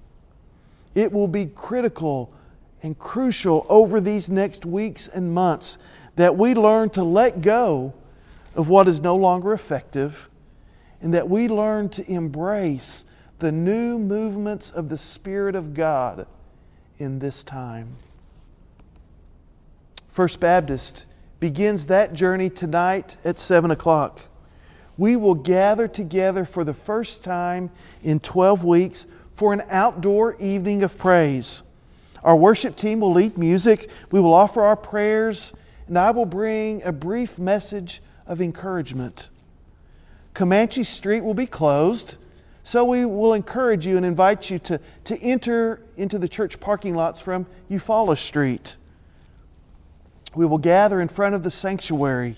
It 0.95 1.11
will 1.11 1.27
be 1.27 1.45
critical 1.45 2.33
and 2.81 2.97
crucial 2.97 3.63
over 3.69 4.01
these 4.01 4.27
next 4.27 4.65
weeks 4.65 5.07
and 5.07 5.31
months 5.31 5.77
that 6.15 6.35
we 6.35 6.55
learn 6.55 6.89
to 6.91 7.03
let 7.03 7.41
go 7.41 7.93
of 8.55 8.69
what 8.69 8.87
is 8.87 9.01
no 9.01 9.15
longer 9.15 9.53
effective 9.53 10.27
and 11.01 11.13
that 11.13 11.29
we 11.29 11.47
learn 11.47 11.89
to 11.89 12.11
embrace 12.11 13.05
the 13.39 13.51
new 13.51 13.99
movements 13.99 14.71
of 14.71 14.89
the 14.89 14.97
Spirit 14.97 15.55
of 15.55 15.73
God 15.73 16.27
in 16.97 17.19
this 17.19 17.43
time. 17.43 17.95
First 20.11 20.39
Baptist 20.39 21.05
begins 21.39 21.85
that 21.87 22.13
journey 22.13 22.49
tonight 22.49 23.17
at 23.23 23.37
7 23.37 23.69
o'clock. 23.69 24.21
We 24.97 25.15
will 25.15 25.35
gather 25.35 25.87
together 25.87 26.43
for 26.43 26.63
the 26.63 26.73
first 26.73 27.23
time 27.23 27.69
in 28.03 28.19
12 28.19 28.65
weeks 28.65 29.05
for 29.35 29.53
an 29.53 29.61
outdoor 29.69 30.35
evening 30.37 30.81
of 30.81 30.97
praise. 30.97 31.61
Our 32.23 32.35
worship 32.35 32.75
team 32.75 33.01
will 33.01 33.13
lead 33.13 33.37
music, 33.37 33.89
we 34.09 34.19
will 34.19 34.33
offer 34.33 34.63
our 34.63 34.75
prayers, 34.75 35.53
and 35.87 35.97
I 35.99 36.09
will 36.09 36.25
bring 36.25 36.81
a 36.83 36.91
brief 36.91 37.37
message 37.37 38.01
of 38.25 38.41
encouragement. 38.41 39.29
Comanche 40.37 40.83
Street 40.83 41.21
will 41.21 41.33
be 41.33 41.47
closed 41.47 42.17
so 42.63 42.85
we 42.85 43.07
will 43.07 43.33
encourage 43.33 43.87
you 43.87 43.97
and 43.97 44.05
invite 44.05 44.51
you 44.51 44.59
to, 44.59 44.79
to 45.05 45.17
enter 45.17 45.81
into 45.95 46.19
the 46.19 46.29
church 46.29 46.59
parking 46.59 46.93
lots 46.93 47.19
from 47.19 47.47
Eufaula 47.71 48.15
Street. 48.15 48.77
We 50.35 50.45
will 50.45 50.59
gather 50.59 51.01
in 51.01 51.07
front 51.07 51.33
of 51.33 51.41
the 51.41 51.49
sanctuary. 51.49 52.35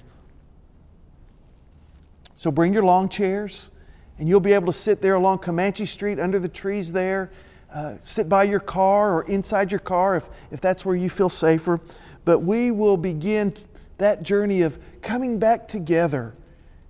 So 2.37 2.51
bring 2.51 2.73
your 2.73 2.83
long 2.83 3.09
chairs, 3.09 3.69
and 4.17 4.29
you'll 4.29 4.39
be 4.39 4.53
able 4.53 4.71
to 4.71 4.79
sit 4.79 5.01
there 5.01 5.15
along 5.15 5.39
Comanche 5.39 5.85
Street 5.85 6.21
under 6.21 6.39
the 6.39 6.47
trees 6.47 6.93
there. 6.93 7.31
Uh, 7.73 7.97
sit 7.99 8.29
by 8.29 8.45
your 8.45 8.61
car 8.61 9.13
or 9.13 9.23
inside 9.23 9.73
your 9.73 9.79
car 9.81 10.15
if, 10.15 10.29
if 10.51 10.61
that's 10.61 10.85
where 10.85 10.95
you 10.95 11.09
feel 11.09 11.27
safer. 11.27 11.81
But 12.23 12.39
we 12.39 12.71
will 12.71 12.95
begin 12.95 13.53
that 13.97 14.23
journey 14.23 14.61
of 14.61 14.79
coming 15.01 15.37
back 15.37 15.67
together 15.67 16.33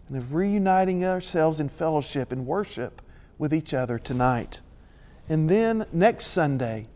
and 0.09 0.17
of 0.17 0.33
reuniting 0.33 1.05
ourselves 1.05 1.59
in 1.59 1.69
fellowship 1.69 2.31
and 2.31 2.45
worship 2.45 3.01
with 3.37 3.53
each 3.53 3.73
other 3.73 3.99
tonight. 3.99 4.59
And 5.29 5.49
then 5.49 5.85
next 5.93 6.27
Sunday, 6.27 6.87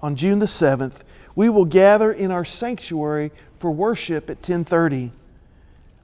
on 0.00 0.16
June 0.16 0.38
the 0.38 0.46
7th, 0.46 1.02
we 1.34 1.48
will 1.48 1.64
gather 1.64 2.12
in 2.12 2.30
our 2.30 2.44
sanctuary 2.44 3.32
for 3.58 3.70
worship 3.70 4.30
at 4.30 4.36
1030. 4.36 5.12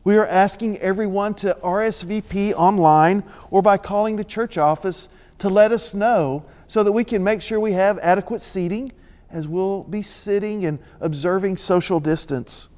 We 0.05 0.17
are 0.17 0.27
asking 0.27 0.79
everyone 0.79 1.35
to 1.35 1.57
RSVP 1.63 2.53
online 2.53 3.25
or 3.51 3.63
by 3.63 3.77
calling 3.77 4.17
the 4.17 4.25
church 4.25 4.59
office 4.59 5.09
to 5.39 5.49
let 5.49 5.73
us 5.73 5.95
know 5.95 6.45
so 6.69 6.83
that 6.83 6.93
we 6.93 7.05
can 7.05 7.23
make 7.23 7.43
sure 7.43 7.61
we 7.61 7.73
have 7.73 7.99
adequate 8.01 8.43
seating 8.43 8.93
as 9.31 9.49
we'll 9.49 9.85
be 9.85 10.03
sitting 10.03 10.67
and 10.67 10.79
observing 11.01 11.57
social 11.57 12.01
distance. 12.01 12.69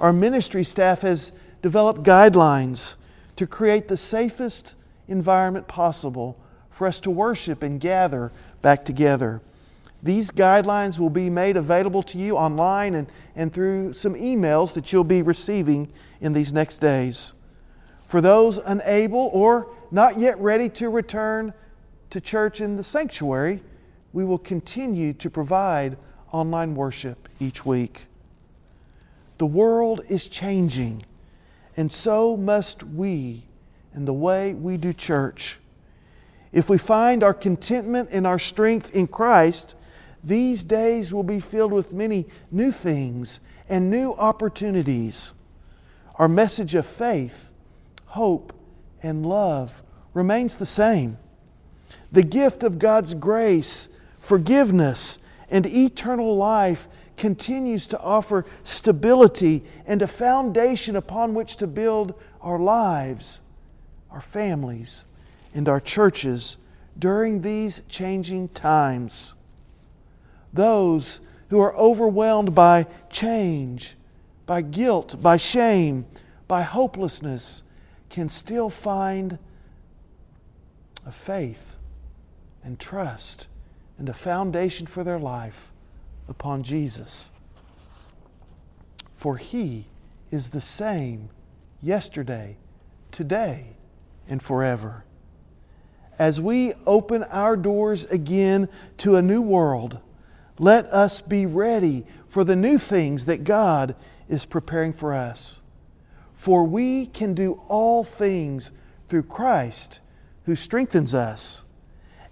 Our 0.00 0.12
ministry 0.12 0.64
staff 0.64 1.00
has 1.02 1.32
developed 1.62 2.02
guidelines 2.02 2.96
to 3.36 3.46
create 3.46 3.88
the 3.88 3.96
safest 3.96 4.74
environment 5.08 5.68
possible 5.68 6.38
for 6.70 6.86
us 6.86 7.00
to 7.00 7.10
worship 7.10 7.62
and 7.62 7.80
gather 7.80 8.32
back 8.62 8.84
together. 8.84 9.40
These 10.02 10.30
guidelines 10.30 10.98
will 10.98 11.10
be 11.10 11.30
made 11.30 11.56
available 11.56 12.02
to 12.04 12.18
you 12.18 12.36
online 12.36 12.94
and, 12.94 13.06
and 13.34 13.52
through 13.52 13.92
some 13.94 14.14
emails 14.14 14.74
that 14.74 14.92
you'll 14.92 15.04
be 15.04 15.22
receiving 15.22 15.90
in 16.20 16.32
these 16.32 16.52
next 16.52 16.78
days. 16.78 17.32
For 18.06 18.20
those 18.20 18.58
unable 18.58 19.30
or 19.32 19.68
not 19.90 20.18
yet 20.18 20.38
ready 20.38 20.68
to 20.70 20.90
return 20.90 21.52
to 22.10 22.20
church 22.20 22.60
in 22.60 22.76
the 22.76 22.84
sanctuary, 22.84 23.62
we 24.12 24.24
will 24.24 24.38
continue 24.38 25.12
to 25.14 25.30
provide 25.30 25.96
online 26.32 26.74
worship 26.74 27.28
each 27.40 27.66
week. 27.66 28.06
The 29.38 29.46
world 29.46 30.02
is 30.08 30.26
changing, 30.26 31.04
and 31.76 31.92
so 31.92 32.36
must 32.36 32.82
we 32.82 33.44
in 33.94 34.04
the 34.04 34.14
way 34.14 34.54
we 34.54 34.76
do 34.76 34.92
church. 34.92 35.58
If 36.52 36.68
we 36.68 36.78
find 36.78 37.22
our 37.22 37.34
contentment 37.34 38.08
and 38.12 38.26
our 38.26 38.38
strength 38.38 38.94
in 38.94 39.06
Christ, 39.06 39.74
these 40.24 40.64
days 40.64 41.12
will 41.12 41.22
be 41.22 41.40
filled 41.40 41.72
with 41.72 41.92
many 41.92 42.26
new 42.50 42.72
things 42.72 43.40
and 43.68 43.90
new 43.90 44.12
opportunities. 44.12 45.34
Our 46.16 46.28
message 46.28 46.74
of 46.74 46.86
faith, 46.86 47.50
hope, 48.06 48.52
and 49.02 49.26
love 49.26 49.82
remains 50.14 50.56
the 50.56 50.66
same. 50.66 51.18
The 52.10 52.22
gift 52.22 52.62
of 52.62 52.78
God's 52.78 53.14
grace, 53.14 53.88
forgiveness, 54.20 55.18
and 55.50 55.66
eternal 55.66 56.36
life 56.36 56.88
continues 57.16 57.86
to 57.88 58.00
offer 58.00 58.44
stability 58.64 59.64
and 59.86 60.02
a 60.02 60.06
foundation 60.06 60.96
upon 60.96 61.34
which 61.34 61.56
to 61.56 61.66
build 61.66 62.14
our 62.42 62.58
lives, 62.58 63.40
our 64.10 64.20
families, 64.20 65.04
and 65.54 65.68
our 65.68 65.80
churches 65.80 66.56
during 66.98 67.42
these 67.42 67.82
changing 67.88 68.48
times. 68.48 69.34
those 70.52 71.20
who 71.48 71.60
are 71.60 71.76
overwhelmed 71.76 72.54
by 72.54 72.86
change, 73.10 73.94
by 74.46 74.62
guilt, 74.62 75.20
by 75.22 75.36
shame, 75.36 76.04
by 76.48 76.62
hopelessness, 76.62 77.62
can 78.08 78.28
still 78.28 78.70
find 78.70 79.38
a 81.04 81.12
faith 81.12 81.76
and 82.64 82.80
trust 82.80 83.46
and 83.98 84.08
a 84.08 84.14
foundation 84.14 84.86
for 84.86 85.04
their 85.04 85.18
life 85.18 85.70
upon 86.28 86.62
Jesus. 86.62 87.30
For 89.16 89.36
He 89.36 89.86
is 90.30 90.50
the 90.50 90.60
same 90.60 91.30
yesterday, 91.80 92.56
today, 93.10 93.76
and 94.28 94.42
forever. 94.42 95.04
As 96.18 96.40
we 96.40 96.72
open 96.86 97.22
our 97.24 97.56
doors 97.56 98.04
again 98.04 98.68
to 98.98 99.16
a 99.16 99.22
new 99.22 99.42
world, 99.42 100.00
let 100.58 100.86
us 100.86 101.20
be 101.20 101.46
ready 101.46 102.06
for 102.28 102.42
the 102.44 102.56
new 102.56 102.78
things 102.78 103.26
that 103.26 103.44
God 103.44 103.94
is 104.28 104.46
preparing 104.46 104.92
for 104.92 105.12
us. 105.12 105.60
For 106.34 106.64
we 106.64 107.06
can 107.06 107.34
do 107.34 107.60
all 107.68 108.04
things 108.04 108.72
through 109.08 109.24
Christ 109.24 110.00
who 110.44 110.56
strengthens 110.56 111.12
us. 111.14 111.64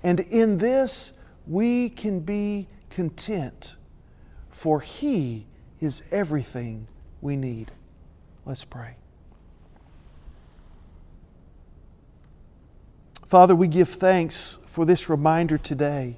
And 0.02 0.20
in 0.20 0.58
this 0.58 1.12
we 1.46 1.90
can 1.90 2.20
be 2.20 2.68
content, 2.90 3.76
for 4.64 4.80
He 4.80 5.44
is 5.78 6.02
everything 6.10 6.88
we 7.20 7.36
need. 7.36 7.70
Let's 8.46 8.64
pray. 8.64 8.96
Father, 13.26 13.54
we 13.54 13.68
give 13.68 13.90
thanks 13.90 14.58
for 14.68 14.86
this 14.86 15.10
reminder 15.10 15.58
today 15.58 16.16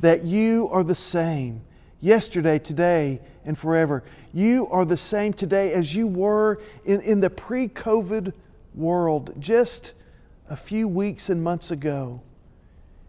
that 0.00 0.22
you 0.22 0.68
are 0.70 0.84
the 0.84 0.94
same 0.94 1.62
yesterday, 2.00 2.58
today, 2.58 3.22
and 3.46 3.58
forever. 3.58 4.04
You 4.34 4.66
are 4.66 4.84
the 4.84 4.98
same 4.98 5.32
today 5.32 5.72
as 5.72 5.94
you 5.94 6.06
were 6.06 6.60
in, 6.84 7.00
in 7.00 7.20
the 7.20 7.30
pre 7.30 7.68
COVID 7.68 8.34
world 8.74 9.32
just 9.38 9.94
a 10.50 10.56
few 10.58 10.88
weeks 10.88 11.30
and 11.30 11.42
months 11.42 11.70
ago. 11.70 12.20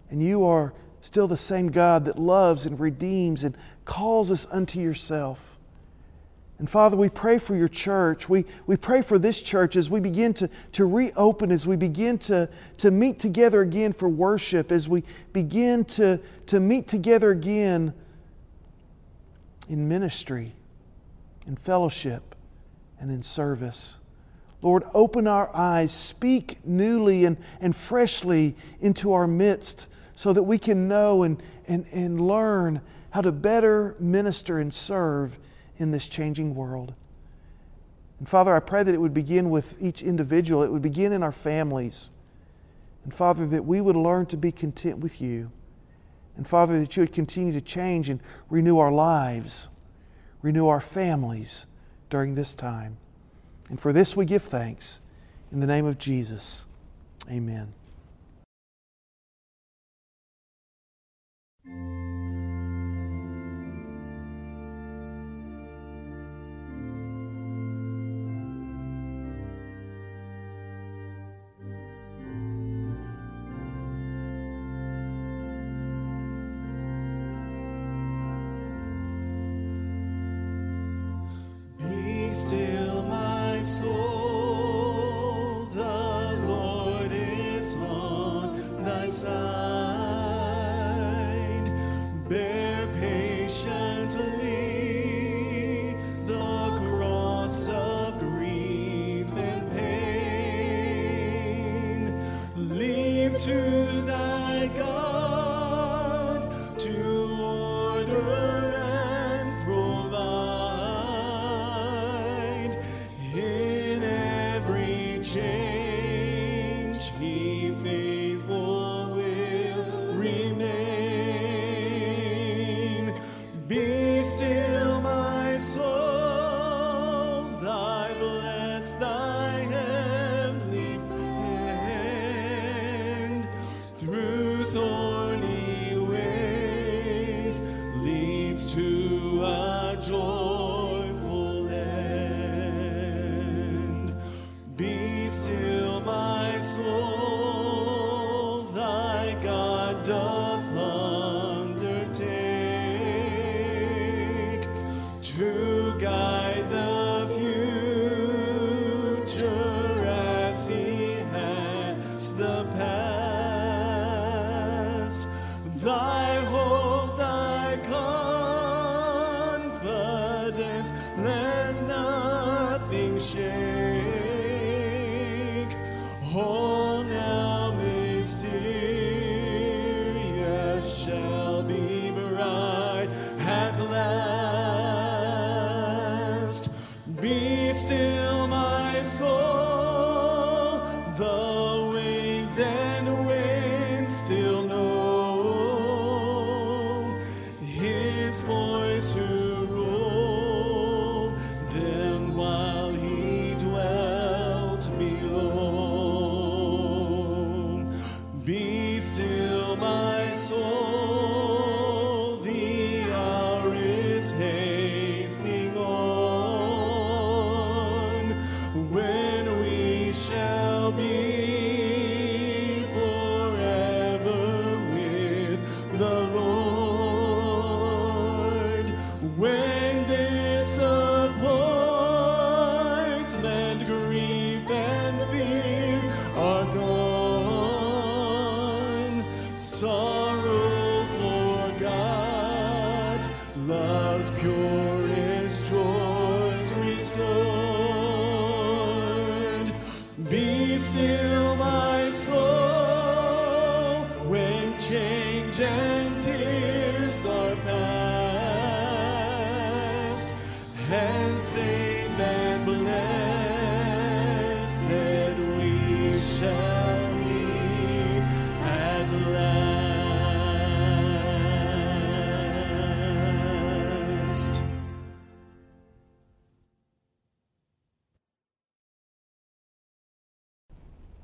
And 0.09 0.23
you 0.23 0.45
are 0.45 0.73
still 1.03 1.27
the 1.27 1.35
same 1.35 1.67
God 1.67 2.05
that 2.05 2.17
loves 2.17 2.65
and 2.65 2.79
redeems 2.79 3.43
and 3.43 3.57
calls 3.83 4.31
us 4.31 4.47
unto 4.49 4.79
yourself. 4.79 5.57
And 6.59 6.69
Father, 6.69 6.95
we 6.95 7.09
pray 7.09 7.39
for 7.39 7.57
your 7.57 7.67
church. 7.67 8.29
We, 8.29 8.45
we 8.67 8.77
pray 8.77 9.01
for 9.01 9.19
this 9.19 9.41
church 9.41 9.75
as 9.75 9.89
we 9.89 9.99
begin 9.99 10.33
to, 10.35 10.49
to 10.71 10.85
reopen, 10.85 11.51
as 11.51 11.67
we 11.67 11.75
begin 11.75 12.17
to, 12.19 12.47
to 12.77 12.89
meet 12.89 13.19
together 13.19 13.61
again 13.61 13.91
for 13.91 14.07
worship, 14.07 14.71
as 14.71 14.87
we 14.87 15.03
begin 15.33 15.83
to, 15.85 16.21
to 16.45 16.61
meet 16.61 16.87
together 16.87 17.31
again 17.31 17.93
in 19.67 19.89
ministry, 19.89 20.53
in 21.47 21.57
fellowship, 21.57 22.33
and 23.01 23.11
in 23.11 23.21
service. 23.21 23.99
Lord, 24.61 24.83
open 24.93 25.27
our 25.27 25.53
eyes, 25.53 25.91
speak 25.91 26.65
newly 26.65 27.25
and, 27.25 27.35
and 27.59 27.75
freshly 27.75 28.55
into 28.79 29.11
our 29.11 29.27
midst 29.27 29.87
so 30.15 30.33
that 30.33 30.43
we 30.43 30.57
can 30.57 30.87
know 30.87 31.23
and, 31.23 31.41
and, 31.67 31.85
and 31.91 32.21
learn 32.21 32.81
how 33.09 33.21
to 33.21 33.31
better 33.31 33.95
minister 33.99 34.59
and 34.59 34.73
serve 34.73 35.37
in 35.77 35.91
this 35.91 36.07
changing 36.07 36.55
world. 36.55 36.93
And 38.19 38.29
Father, 38.29 38.55
I 38.55 38.59
pray 38.59 38.83
that 38.83 38.93
it 38.93 39.01
would 39.01 39.13
begin 39.13 39.49
with 39.49 39.75
each 39.81 40.01
individual, 40.01 40.63
it 40.63 40.71
would 40.71 40.81
begin 40.81 41.11
in 41.11 41.23
our 41.23 41.31
families. 41.31 42.09
And 43.03 43.13
Father, 43.13 43.45
that 43.47 43.65
we 43.65 43.81
would 43.81 43.95
learn 43.95 44.25
to 44.27 44.37
be 44.37 44.51
content 44.51 44.99
with 44.99 45.21
you. 45.21 45.51
And 46.37 46.47
Father, 46.47 46.79
that 46.79 46.95
you 46.95 47.03
would 47.03 47.11
continue 47.11 47.53
to 47.53 47.61
change 47.61 48.09
and 48.09 48.21
renew 48.49 48.77
our 48.77 48.91
lives, 48.91 49.69
renew 50.41 50.67
our 50.67 50.81
families 50.81 51.67
during 52.09 52.33
this 52.33 52.55
time. 52.55 52.97
And 53.69 53.79
for 53.79 53.93
this 53.93 54.15
we 54.15 54.25
give 54.25 54.43
thanks. 54.43 55.01
In 55.51 55.59
the 55.59 55.67
name 55.67 55.85
of 55.85 55.97
Jesus, 55.97 56.65
amen. 57.29 57.73
Be 61.65 62.02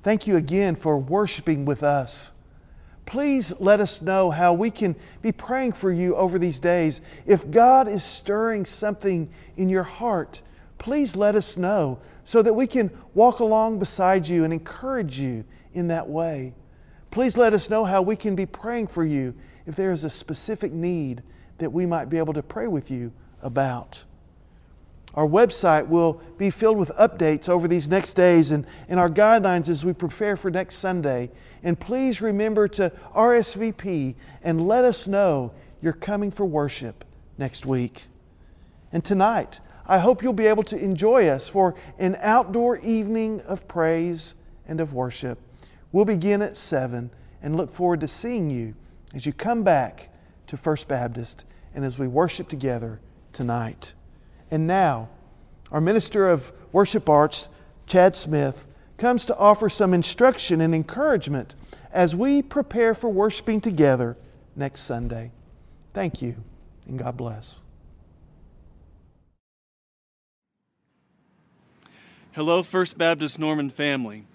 Thank 0.10 0.26
you 0.26 0.38
again 0.38 0.76
for 0.76 0.98
worshiping 0.98 1.66
with 1.66 1.84
us. 1.84 2.32
Please 3.06 3.54
let 3.60 3.80
us 3.80 4.02
know 4.02 4.32
how 4.32 4.54
we 4.54 4.72
can 4.72 4.96
be 5.22 5.32
praying 5.32 5.74
for 5.74 5.92
you 5.92 6.16
over 6.16 6.40
these 6.40 6.60
days. 6.60 7.02
If 7.28 7.52
God 7.52 7.88
is 7.88 8.04
stirring 8.04 8.66
something 8.66 9.30
in 9.56 9.70
your 9.70 9.84
heart, 9.84 10.42
please 10.80 11.16
let 11.16 11.36
us 11.36 11.58
know 11.58 12.00
so 12.24 12.42
that 12.42 12.56
we 12.56 12.66
can 12.66 12.90
walk 13.14 13.40
along 13.40 13.78
beside 13.78 14.28
you 14.28 14.46
and 14.46 14.52
encourage 14.52 15.20
you 15.20 15.46
in 15.74 15.90
that 15.90 16.10
way. 16.10 16.56
Please 17.12 17.38
let 17.38 17.54
us 17.54 17.70
know 17.70 17.86
how 17.86 18.02
we 18.02 18.16
can 18.16 18.36
be 18.36 18.48
praying 18.48 18.88
for 18.88 19.06
you 19.06 19.36
if 19.68 19.76
there 19.76 19.92
is 19.92 20.06
a 20.06 20.10
specific 20.10 20.72
need 20.72 21.22
that 21.60 21.72
we 21.72 21.86
might 21.86 22.10
be 22.10 22.18
able 22.18 22.34
to 22.34 22.42
pray 22.42 22.66
with 22.66 22.90
you 22.90 23.14
about. 23.44 24.04
Our 25.16 25.28
website 25.28 25.88
will 25.88 26.22
be 26.38 26.50
filled 26.50 26.78
with 26.78 26.90
updates 26.90 27.50
over 27.50 27.68
these 27.68 27.90
next 27.90 28.14
days 28.14 28.52
and, 28.52 28.66
and 28.88 29.00
our 29.00 29.10
guidelines 29.10 29.68
as 29.68 29.84
we 29.84 29.94
prepare 29.94 30.38
for 30.38 30.52
next 30.52 30.76
Sunday. 30.76 31.32
And 31.64 31.80
please 31.80 32.22
remember 32.22 32.68
to 32.70 32.92
RSVP 33.16 34.16
and 34.44 34.68
let 34.68 34.86
us 34.86 35.08
know 35.08 35.52
you're 35.82 35.94
coming 35.94 36.30
for 36.30 36.46
worship 36.46 37.04
next 37.38 37.66
week. 37.66 38.04
And 38.92 39.04
tonight, 39.04 39.60
I 39.88 39.98
hope 39.98 40.22
you'll 40.22 40.34
be 40.34 40.46
able 40.46 40.64
to 40.64 40.78
enjoy 40.78 41.28
us 41.28 41.50
for 41.50 41.76
an 41.98 42.16
outdoor 42.22 42.78
evening 42.78 43.42
of 43.42 43.68
praise 43.68 44.36
and 44.68 44.80
of 44.80 44.94
worship. 44.94 45.40
We'll 45.92 46.06
begin 46.06 46.44
at 46.44 46.56
7 46.56 47.10
and 47.42 47.58
look 47.58 47.72
forward 47.72 48.02
to 48.02 48.08
seeing 48.08 48.52
you 48.52 48.76
as 49.16 49.26
you 49.26 49.34
come 49.34 49.64
back 49.64 50.10
to 50.48 50.58
First 50.58 50.88
Baptist 50.88 51.46
and 51.74 51.84
as 51.84 51.98
we 51.98 52.08
worship 52.08 52.48
together 52.48 53.00
tonight. 53.34 53.94
And 54.52 54.66
now, 54.68 55.10
our 55.72 55.82
Minister 55.82 56.28
of 56.30 56.52
Worship 56.72 57.08
Arts, 57.10 57.48
Chad 57.86 58.16
Smith, 58.16 58.66
comes 58.98 59.26
to 59.28 59.38
offer 59.38 59.70
some 59.70 59.94
instruction 59.94 60.62
and 60.62 60.76
encouragement 60.76 61.56
as 61.92 62.16
we 62.16 62.42
prepare 62.42 62.94
for 62.94 63.10
worshiping 63.10 63.62
together 63.62 64.18
next 64.56 64.82
Sunday. 64.82 65.32
Thank 65.94 66.22
you, 66.22 66.36
and 66.88 67.00
God 67.00 67.18
bless. 67.18 67.62
Hello, 72.34 72.62
First 72.64 72.98
Baptist 72.98 73.40
Norman 73.40 73.70
family. 73.70 74.26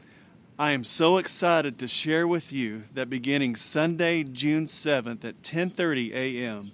I 0.58 0.72
am 0.72 0.84
so 0.84 1.16
excited 1.16 1.78
to 1.78 1.88
share 1.88 2.28
with 2.28 2.52
you 2.52 2.82
that 2.92 3.10
beginning 3.10 3.56
Sunday, 3.56 4.22
June 4.24 4.66
7th 4.66 5.24
at 5.24 5.42
10:30 5.42 6.12
a.m., 6.12 6.70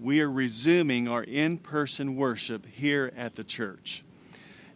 we 0.00 0.22
are 0.22 0.30
resuming 0.30 1.06
our 1.06 1.22
in-person 1.22 2.16
worship 2.16 2.64
here 2.64 3.12
at 3.16 3.34
the 3.34 3.44
church. 3.44 4.02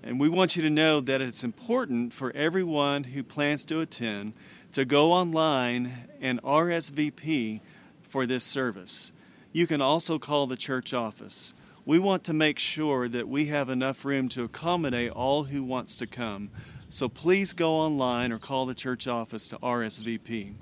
And 0.03 0.21
we 0.21 0.29
want 0.29 0.55
you 0.55 0.63
to 0.63 0.69
know 0.69 1.01
that 1.01 1.23
it's 1.23 1.43
important 1.43 2.13
for 2.13 2.31
everyone 2.33 3.05
who 3.05 3.23
plans 3.23 3.65
to 3.67 3.81
attend 3.81 4.35
to 4.73 4.85
go 4.85 5.13
online 5.13 6.09
and 6.21 6.43
RSVP 6.43 7.63
for 8.03 8.27
this 8.27 8.45
service. 8.45 9.13
You 9.51 9.67
can 9.67 9.81
also 9.81 10.19
call 10.19 10.47
the 10.47 10.57
church 10.57 10.93
office. 10.93 11.55
We 11.87 11.99
want 11.99 12.23
to 12.25 12.35
make 12.35 12.59
sure 12.59 13.09
that 13.09 13.27
we 13.27 13.47
have 13.47 13.71
enough 13.71 14.05
room 14.05 14.29
to 14.31 14.45
accommodate 14.45 15.11
all 15.13 15.45
who 15.45 15.63
wants 15.63 15.97
to 15.99 16.07
come. 16.07 16.51
So 16.91 17.09
please 17.09 17.55
go 17.55 17.73
online 17.73 18.31
or 18.31 18.39
call 18.39 18.67
the 18.67 18.75
church 18.75 19.07
office 19.07 19.49
to 19.49 19.57
RSVP. 19.59 20.55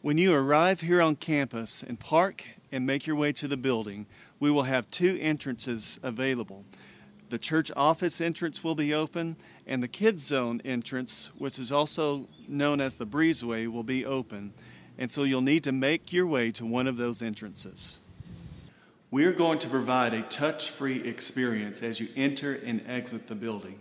When 0.00 0.16
you 0.16 0.34
arrive 0.34 0.80
here 0.80 1.02
on 1.02 1.16
campus 1.16 1.82
and 1.82 2.00
park 2.00 2.44
and 2.72 2.86
make 2.86 3.06
your 3.06 3.16
way 3.16 3.32
to 3.32 3.48
the 3.48 3.56
building, 3.56 4.06
we 4.40 4.50
will 4.50 4.64
have 4.64 4.90
two 4.90 5.18
entrances 5.20 5.98
available. 6.02 6.64
The 7.28 7.38
church 7.38 7.72
office 7.74 8.20
entrance 8.20 8.62
will 8.62 8.76
be 8.76 8.94
open, 8.94 9.36
and 9.66 9.82
the 9.82 9.88
kids 9.88 10.22
zone 10.22 10.62
entrance, 10.64 11.30
which 11.36 11.58
is 11.58 11.72
also 11.72 12.28
known 12.46 12.80
as 12.80 12.96
the 12.96 13.06
breezeway, 13.06 13.66
will 13.66 13.82
be 13.82 14.04
open. 14.04 14.52
And 14.96 15.10
so 15.10 15.24
you'll 15.24 15.40
need 15.40 15.64
to 15.64 15.72
make 15.72 16.12
your 16.12 16.26
way 16.26 16.52
to 16.52 16.64
one 16.64 16.86
of 16.86 16.96
those 16.96 17.22
entrances. 17.22 17.98
We 19.10 19.24
are 19.24 19.32
going 19.32 19.58
to 19.60 19.68
provide 19.68 20.14
a 20.14 20.22
touch 20.22 20.70
free 20.70 21.02
experience 21.02 21.82
as 21.82 22.00
you 22.00 22.08
enter 22.16 22.54
and 22.54 22.82
exit 22.86 23.28
the 23.28 23.34
building. 23.34 23.78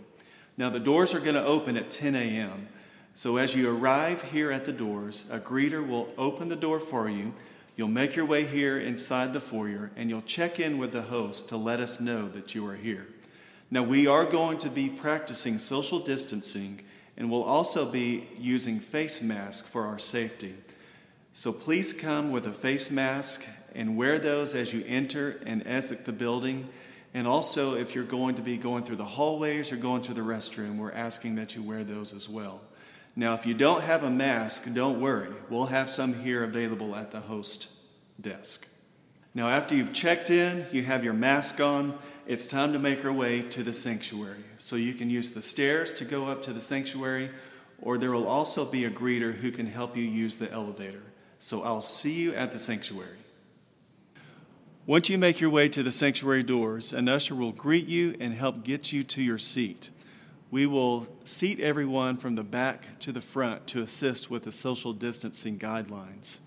Now, 0.58 0.70
the 0.70 0.80
doors 0.80 1.14
are 1.14 1.20
going 1.20 1.36
to 1.36 1.46
open 1.46 1.78
at 1.78 1.92
10 1.92 2.16
a.m. 2.16 2.68
So, 3.14 3.38
as 3.38 3.56
you 3.56 3.70
arrive 3.70 4.22
here 4.24 4.52
at 4.52 4.66
the 4.66 4.72
doors, 4.72 5.30
a 5.32 5.40
greeter 5.40 5.86
will 5.86 6.10
open 6.18 6.50
the 6.50 6.56
door 6.56 6.80
for 6.80 7.10
you. 7.10 7.34
You'll 7.76 7.90
make 7.90 8.16
your 8.16 8.26
way 8.26 8.46
here 8.46 8.80
inside 8.80 9.34
the 9.34 9.42
foyer 9.42 9.92
and 9.96 10.10
you'll 10.10 10.22
check 10.22 10.60
in 10.60 10.78
with 10.78 10.92
the 10.92 11.04
host 11.04 11.50
to 11.50 11.58
let 11.58 11.80
us 11.80 12.00
know 12.00 12.30
that 12.30 12.56
you 12.56 12.66
are 12.68 12.76
here. 12.76 13.08
Now, 13.70 13.84
we 13.84 14.08
are 14.08 14.26
going 14.26 14.60
to 14.60 14.70
be 14.70 14.90
practicing 14.90 15.58
social 15.58 16.00
distancing 16.00 16.82
and 17.18 17.30
we'll 17.30 17.44
also 17.44 17.90
be 17.90 18.28
using 18.38 18.80
face 18.80 19.22
masks 19.22 19.68
for 19.68 19.84
our 19.86 20.00
safety. 20.00 20.54
So, 21.34 21.52
please 21.52 21.92
come 21.92 22.32
with 22.32 22.48
a 22.48 22.52
face 22.52 22.90
mask 22.90 23.46
and 23.74 23.98
wear 23.98 24.20
those 24.20 24.56
as 24.56 24.74
you 24.74 24.84
enter 24.88 25.42
and 25.46 25.66
exit 25.68 26.06
the 26.06 26.14
building. 26.14 26.70
And 27.14 27.28
also, 27.28 27.76
if 27.76 27.94
you're 27.94 28.06
going 28.06 28.36
to 28.36 28.42
be 28.42 28.56
going 28.56 28.84
through 28.84 28.98
the 28.98 29.06
hallways 29.06 29.72
or 29.72 29.76
going 29.76 30.02
to 30.04 30.14
the 30.14 30.22
restroom, 30.22 30.78
we're 30.78 30.94
asking 30.94 31.36
that 31.36 31.56
you 31.56 31.64
wear 31.64 31.84
those 31.84 32.14
as 32.14 32.30
well. 32.30 32.62
Now, 33.16 33.34
if 33.34 33.46
you 33.46 33.54
don't 33.54 33.82
have 33.82 34.04
a 34.04 34.10
mask, 34.10 34.74
don't 34.74 35.00
worry. 35.00 35.34
We'll 35.50 35.68
have 35.68 35.90
some 35.90 36.14
here 36.14 36.44
available 36.44 36.96
at 36.96 37.12
the 37.12 37.22
host 37.22 37.70
desk. 38.20 38.68
Now, 39.34 39.48
after 39.48 39.74
you've 39.76 39.94
checked 39.94 40.30
in, 40.30 40.66
you 40.72 40.84
have 40.84 41.04
your 41.04 41.14
mask 41.14 41.62
on, 41.62 41.98
it's 42.28 42.48
time 42.48 42.74
to 42.74 42.80
make 42.80 43.06
our 43.06 43.14
way 43.14 43.42
to 43.42 43.64
the 43.64 43.72
sanctuary. 43.72 44.44
So 44.58 44.76
you 44.76 44.94
can 44.94 45.10
use 45.10 45.32
the 45.32 45.42
stairs 45.42 45.94
to 45.94 46.06
go 46.06 46.26
up 46.26 46.44
to 46.44 46.54
the 46.54 46.60
sanctuary, 46.60 47.30
or 47.82 47.98
there 47.98 48.12
will 48.12 48.28
also 48.28 48.66
be 48.66 48.84
a 48.86 48.90
greeter 48.90 49.34
who 49.34 49.52
can 49.52 49.68
help 49.68 49.96
you 49.96 50.04
use 50.04 50.38
the 50.38 50.52
elevator. 50.52 51.04
So 51.40 51.64
I'll 51.64 51.82
see 51.82 52.14
you 52.14 52.34
at 52.34 52.52
the 52.52 52.60
sanctuary. 52.60 53.18
Once 54.86 55.10
you 55.10 55.18
make 55.18 55.40
your 55.40 55.50
way 55.50 55.70
to 55.70 55.84
the 55.84 55.92
sanctuary 55.92 56.44
doors, 56.44 56.94
an 56.94 57.08
usher 57.08 57.36
will 57.36 57.52
greet 57.52 57.88
you 57.88 58.16
and 58.20 58.34
help 58.34 58.64
get 58.64 58.92
you 58.92 59.04
to 59.04 59.24
your 59.24 59.38
seat. 59.38 59.90
We 60.56 60.68
will 60.68 61.06
seat 61.26 61.60
everyone 61.60 62.16
from 62.16 62.36
the 62.36 62.44
back 62.46 62.98
to 63.02 63.12
the 63.12 63.20
front 63.20 63.68
to 63.68 63.82
assist 63.82 64.32
with 64.32 64.44
the 64.44 64.54
social 64.54 64.94
distancing 64.94 65.60
guidelines. 65.60 66.40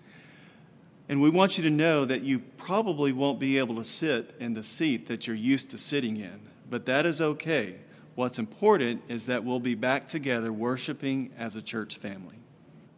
And 1.07 1.21
we 1.21 1.29
want 1.29 1.59
you 1.59 1.63
to 1.65 1.69
know 1.69 2.05
that 2.05 2.23
you 2.23 2.39
probably 2.39 3.13
won't 3.13 3.37
be 3.37 3.59
able 3.59 3.75
to 3.75 3.83
sit 3.83 4.33
in 4.39 4.55
the 4.55 4.63
seat 4.63 5.05
that 5.09 5.27
you're 5.27 5.35
used 5.35 5.69
to 5.69 5.77
sitting 5.77 6.17
in, 6.17 6.39
but 6.71 6.87
that 6.87 7.05
is 7.05 7.21
okay. 7.21 7.75
What's 8.15 8.39
important 8.39 9.03
is 9.07 9.27
that 9.27 9.43
we'll 9.43 9.59
be 9.59 9.75
back 9.75 10.07
together 10.07 10.51
worshiping 10.51 11.31
as 11.37 11.55
a 11.55 11.61
church 11.61 11.97
family. 11.97 12.37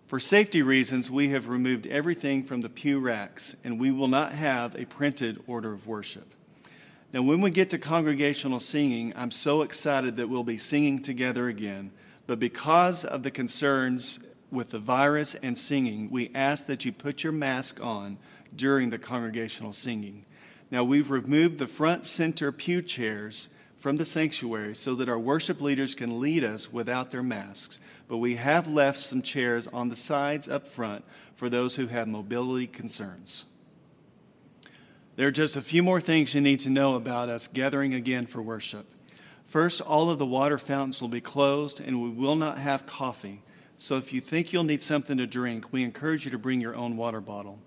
For 0.07 0.17
safety 0.17 0.61
reasons, 0.61 1.11
we 1.11 1.27
have 1.31 1.49
removed 1.49 1.87
everything 1.87 2.45
from 2.45 2.61
the 2.61 2.69
pew 2.69 3.01
racks, 3.01 3.57
and 3.65 3.81
we 3.81 3.91
will 3.91 4.07
not 4.07 4.31
have 4.31 4.75
a 4.75 4.85
printed 4.85 5.43
order 5.45 5.73
of 5.73 5.87
worship. 5.87 6.33
Now, 7.13 7.21
when 7.21 7.41
we 7.41 7.51
get 7.51 7.69
to 7.71 7.77
congregational 7.77 8.59
singing, 8.59 9.13
I'm 9.15 9.31
so 9.31 9.61
excited 9.63 10.17
that 10.17 10.29
we'll 10.29 10.43
be 10.43 10.57
singing 10.57 11.01
together 11.01 11.49
again. 11.49 11.91
But 12.25 12.39
because 12.39 13.03
of 13.03 13.23
the 13.23 13.31
concerns 13.31 14.19
with 14.51 14.69
the 14.69 14.79
virus 14.79 15.35
and 15.35 15.57
singing, 15.57 16.09
we 16.09 16.31
ask 16.33 16.67
that 16.67 16.85
you 16.85 16.91
put 16.91 17.23
your 17.23 17.33
mask 17.33 17.83
on 17.83 18.17
during 18.55 18.89
the 18.89 18.97
congregational 18.97 19.73
singing. 19.73 20.25
Now, 20.69 20.83
we've 20.83 21.11
removed 21.11 21.57
the 21.57 21.67
front 21.67 22.05
center 22.05 22.51
pew 22.51 22.81
chairs 22.81 23.49
from 23.79 23.97
the 23.97 24.05
sanctuary 24.05 24.75
so 24.75 24.95
that 24.95 25.09
our 25.09 25.19
worship 25.19 25.59
leaders 25.59 25.95
can 25.95 26.19
lead 26.19 26.43
us 26.43 26.71
without 26.71 27.11
their 27.11 27.23
masks 27.23 27.79
but 28.11 28.17
we 28.17 28.35
have 28.35 28.67
left 28.67 28.99
some 28.99 29.21
chairs 29.21 29.67
on 29.67 29.87
the 29.87 29.95
sides 29.95 30.49
up 30.49 30.67
front 30.67 31.01
for 31.33 31.47
those 31.47 31.77
who 31.77 31.87
have 31.87 32.09
mobility 32.09 32.67
concerns. 32.67 33.45
There 35.17 35.27
are 35.27 35.31
just 35.31 35.57
a 35.57 35.61
few 35.61 35.83
more 35.83 35.99
things 35.99 36.33
you 36.33 36.41
need 36.41 36.61
to 36.61 36.69
know 36.69 36.95
about 36.95 37.27
us 37.27 37.47
gathering 37.47 37.93
again 37.93 38.25
for 38.25 38.41
worship. 38.41 38.85
First, 39.45 39.81
all 39.81 40.09
of 40.09 40.19
the 40.19 40.25
water 40.25 40.57
fountains 40.57 41.01
will 41.01 41.09
be 41.09 41.19
closed 41.19 41.81
and 41.81 42.01
we 42.01 42.09
will 42.09 42.37
not 42.37 42.57
have 42.57 42.85
coffee. 42.85 43.41
So 43.77 43.97
if 43.97 44.13
you 44.13 44.21
think 44.21 44.53
you'll 44.53 44.63
need 44.63 44.81
something 44.81 45.17
to 45.17 45.27
drink, 45.27 45.73
we 45.73 45.83
encourage 45.83 46.23
you 46.23 46.31
to 46.31 46.37
bring 46.37 46.61
your 46.61 46.75
own 46.75 46.95
water 46.95 47.19
bottle. 47.19 47.59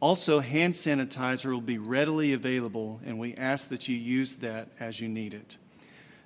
Also, 0.00 0.40
hand 0.40 0.74
sanitizer 0.74 1.50
will 1.52 1.60
be 1.60 1.78
readily 1.78 2.32
available, 2.32 3.00
and 3.04 3.20
we 3.20 3.34
ask 3.34 3.68
that 3.68 3.86
you 3.86 3.96
use 3.96 4.36
that 4.36 4.68
as 4.80 5.00
you 5.00 5.08
need 5.08 5.34
it. 5.34 5.58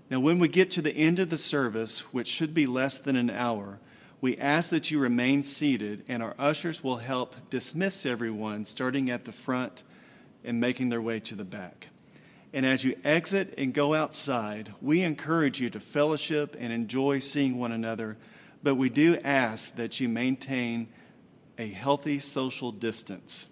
Now, 0.09 0.21
when 0.21 0.39
we 0.39 0.49
get 0.49 0.71
to 0.73 0.83
the 0.83 0.97
end 0.97 1.19
of 1.19 1.29
the 1.29 1.37
service, 1.37 2.01
which 2.13 2.27
should 2.27 2.55
be 2.55 2.67
less 2.67 2.99
than 2.99 3.17
an 3.17 3.29
hour, 3.29 3.79
we 4.21 4.39
ask 4.39 4.71
that 4.71 4.91
you 4.91 4.99
remain 4.99 5.43
seated, 5.43 6.05
and 6.09 6.23
our 6.23 6.35
ushers 6.39 6.83
will 6.83 6.97
help 6.99 7.35
dismiss 7.51 8.07
everyone, 8.07 8.65
starting 8.65 9.11
at 9.11 9.27
the 9.27 9.33
front 9.33 9.83
and 10.47 10.61
making 10.61 10.89
their 10.89 11.03
way 11.03 11.21
to 11.21 11.35
the 11.35 11.45
back. 11.45 11.89
And 12.55 12.65
as 12.65 12.85
you 12.85 12.97
exit 13.05 13.55
and 13.59 13.75
go 13.75 13.93
outside, 13.93 14.73
we 14.81 15.03
encourage 15.03 15.61
you 15.61 15.69
to 15.71 15.81
fellowship 15.81 16.57
and 16.59 16.73
enjoy 16.73 17.19
seeing 17.19 17.59
one 17.59 17.73
another, 17.73 18.17
but 18.63 18.77
we 18.77 18.89
do 18.89 19.19
ask 19.23 19.77
that 19.77 20.01
you 20.01 20.09
maintain 20.09 20.89
a 21.59 21.69
healthy 21.69 22.19
social 22.19 22.73
distance. 22.73 23.49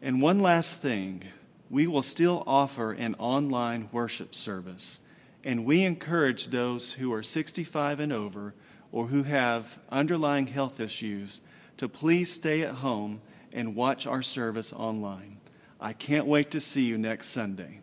And 0.00 0.22
one 0.22 0.40
last 0.40 0.80
thing 0.80 1.24
we 1.68 1.86
will 1.86 2.02
still 2.02 2.44
offer 2.46 2.92
an 2.92 3.14
online 3.18 3.88
worship 3.90 4.34
service, 4.34 5.00
and 5.42 5.64
we 5.64 5.82
encourage 5.82 6.46
those 6.46 6.94
who 6.94 7.12
are 7.12 7.22
65 7.22 8.00
and 8.00 8.12
over 8.12 8.54
or 8.92 9.08
who 9.08 9.24
have 9.24 9.78
underlying 9.90 10.46
health 10.46 10.78
issues 10.78 11.40
to 11.78 11.88
please 11.88 12.32
stay 12.32 12.62
at 12.62 12.76
home 12.76 13.20
and 13.54 13.74
watch 13.74 14.06
our 14.06 14.20
service 14.20 14.72
online. 14.74 15.38
I 15.80 15.94
can't 15.94 16.26
wait 16.26 16.50
to 16.50 16.60
see 16.60 16.82
you 16.82 16.98
next 16.98 17.28
Sunday. 17.28 17.80